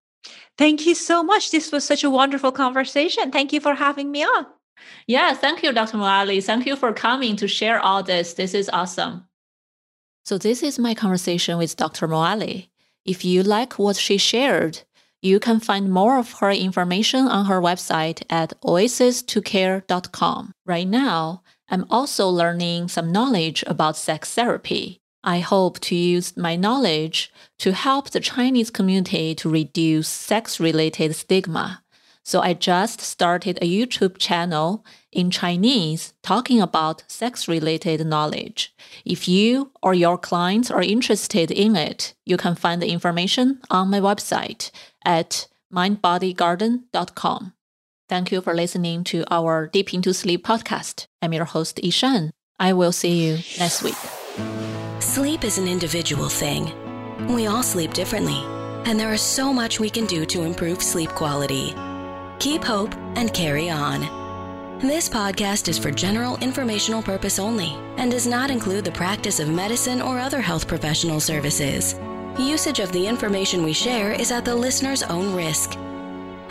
Thank 0.57 0.85
you 0.85 0.95
so 0.95 1.23
much. 1.23 1.51
This 1.51 1.71
was 1.71 1.83
such 1.83 2.03
a 2.03 2.09
wonderful 2.09 2.51
conversation. 2.51 3.31
Thank 3.31 3.53
you 3.53 3.61
for 3.61 3.75
having 3.75 4.11
me 4.11 4.23
on. 4.23 4.47
Yeah, 5.07 5.33
thank 5.33 5.63
you, 5.63 5.71
Dr. 5.71 5.97
Moali. 5.97 6.43
Thank 6.43 6.65
you 6.65 6.75
for 6.75 6.93
coming 6.93 7.35
to 7.37 7.47
share 7.47 7.79
all 7.79 8.03
this. 8.03 8.33
This 8.33 8.53
is 8.53 8.69
awesome. 8.73 9.25
So 10.25 10.37
this 10.37 10.63
is 10.63 10.77
my 10.77 10.93
conversation 10.93 11.57
with 11.57 11.75
Dr. 11.75 12.07
Moali. 12.07 12.69
If 13.05 13.23
you 13.23 13.41
like 13.43 13.79
what 13.79 13.95
she 13.95 14.17
shared, 14.17 14.81
you 15.21 15.39
can 15.39 15.59
find 15.59 15.91
more 15.91 16.17
of 16.17 16.33
her 16.33 16.51
information 16.51 17.27
on 17.27 17.45
her 17.45 17.61
website 17.61 18.23
at 18.29 18.53
oasis2care.com. 18.61 20.53
Right 20.65 20.87
now, 20.87 21.43
I'm 21.69 21.85
also 21.89 22.27
learning 22.29 22.87
some 22.87 23.11
knowledge 23.11 23.63
about 23.67 23.97
sex 23.97 24.33
therapy. 24.33 25.01
I 25.23 25.39
hope 25.39 25.79
to 25.81 25.95
use 25.95 26.37
my 26.37 26.55
knowledge 26.55 27.31
to 27.59 27.73
help 27.73 28.09
the 28.09 28.21
Chinese 28.21 28.69
community 28.69 29.35
to 29.35 29.49
reduce 29.49 30.07
sex 30.07 30.59
related 30.59 31.13
stigma. 31.15 31.83
So 32.23 32.41
I 32.41 32.53
just 32.53 33.01
started 33.01 33.57
a 33.61 33.69
YouTube 33.69 34.17
channel 34.17 34.85
in 35.11 35.31
Chinese 35.31 36.13
talking 36.23 36.61
about 36.61 37.03
sex 37.07 37.47
related 37.47 38.05
knowledge. 38.05 38.73
If 39.05 39.27
you 39.27 39.71
or 39.81 39.93
your 39.93 40.17
clients 40.17 40.69
are 40.71 40.81
interested 40.81 41.51
in 41.51 41.75
it, 41.75 42.13
you 42.25 42.37
can 42.37 42.55
find 42.55 42.81
the 42.81 42.89
information 42.89 43.59
on 43.69 43.89
my 43.89 43.99
website 43.99 44.71
at 45.03 45.47
mindbodygarden.com. 45.73 47.53
Thank 48.07 48.31
you 48.31 48.41
for 48.41 48.55
listening 48.55 49.03
to 49.05 49.23
our 49.29 49.67
Deep 49.67 49.93
Into 49.93 50.13
Sleep 50.13 50.45
podcast. 50.45 51.05
I'm 51.21 51.33
your 51.33 51.45
host, 51.45 51.77
Yishan. 51.77 52.31
I 52.59 52.73
will 52.73 52.91
see 52.91 53.23
you 53.23 53.37
next 53.59 53.83
week. 53.83 53.95
Sleep 54.99 55.43
is 55.43 55.57
an 55.57 55.67
individual 55.67 56.27
thing. 56.27 56.73
We 57.27 57.47
all 57.47 57.63
sleep 57.63 57.93
differently, 57.93 58.41
and 58.85 58.99
there 58.99 59.13
is 59.13 59.21
so 59.21 59.53
much 59.53 59.79
we 59.79 59.89
can 59.89 60.07
do 60.07 60.25
to 60.25 60.41
improve 60.41 60.81
sleep 60.81 61.09
quality. 61.11 61.75
Keep 62.39 62.63
hope 62.63 62.95
and 63.15 63.31
carry 63.33 63.69
on. 63.69 64.18
This 64.81 65.09
podcast 65.09 65.67
is 65.67 65.77
for 65.77 65.91
general 65.91 66.37
informational 66.37 67.01
purpose 67.01 67.37
only 67.37 67.75
and 67.97 68.09
does 68.09 68.25
not 68.25 68.49
include 68.49 68.85
the 68.85 68.93
practice 68.93 69.41
of 69.41 69.49
medicine 69.49 70.01
or 70.01 70.17
other 70.17 70.39
health 70.39 70.69
professional 70.69 71.19
services. 71.19 71.99
Usage 72.39 72.79
of 72.79 72.89
the 72.93 73.05
information 73.05 73.61
we 73.61 73.73
share 73.73 74.13
is 74.13 74.31
at 74.31 74.45
the 74.45 74.55
listener's 74.55 75.03
own 75.03 75.35
risk. 75.35 75.75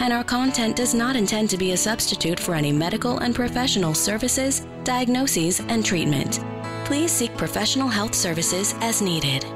And 0.01 0.13
our 0.13 0.25
content 0.25 0.77
does 0.77 0.93
not 0.93 1.17
intend 1.17 1.49
to 1.49 1.57
be 1.57 1.73
a 1.73 1.77
substitute 1.79 2.39
for 2.39 2.55
any 2.55 2.71
medical 2.71 3.17
and 3.21 3.35
professional 3.35 3.95
services, 3.95 4.67
diagnoses, 4.85 5.61
and 5.61 5.83
treatment. 5.83 6.41
Please 6.85 7.11
seek 7.11 7.35
professional 7.39 7.89
health 7.89 8.15
services 8.15 8.75
as 8.83 9.01
needed. 9.01 9.47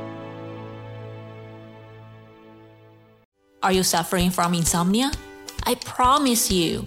Are 3.62 3.72
you 3.72 3.82
suffering 3.82 4.30
from 4.30 4.54
insomnia? 4.54 5.12
I 5.64 5.74
promise 5.74 6.50
you, 6.50 6.86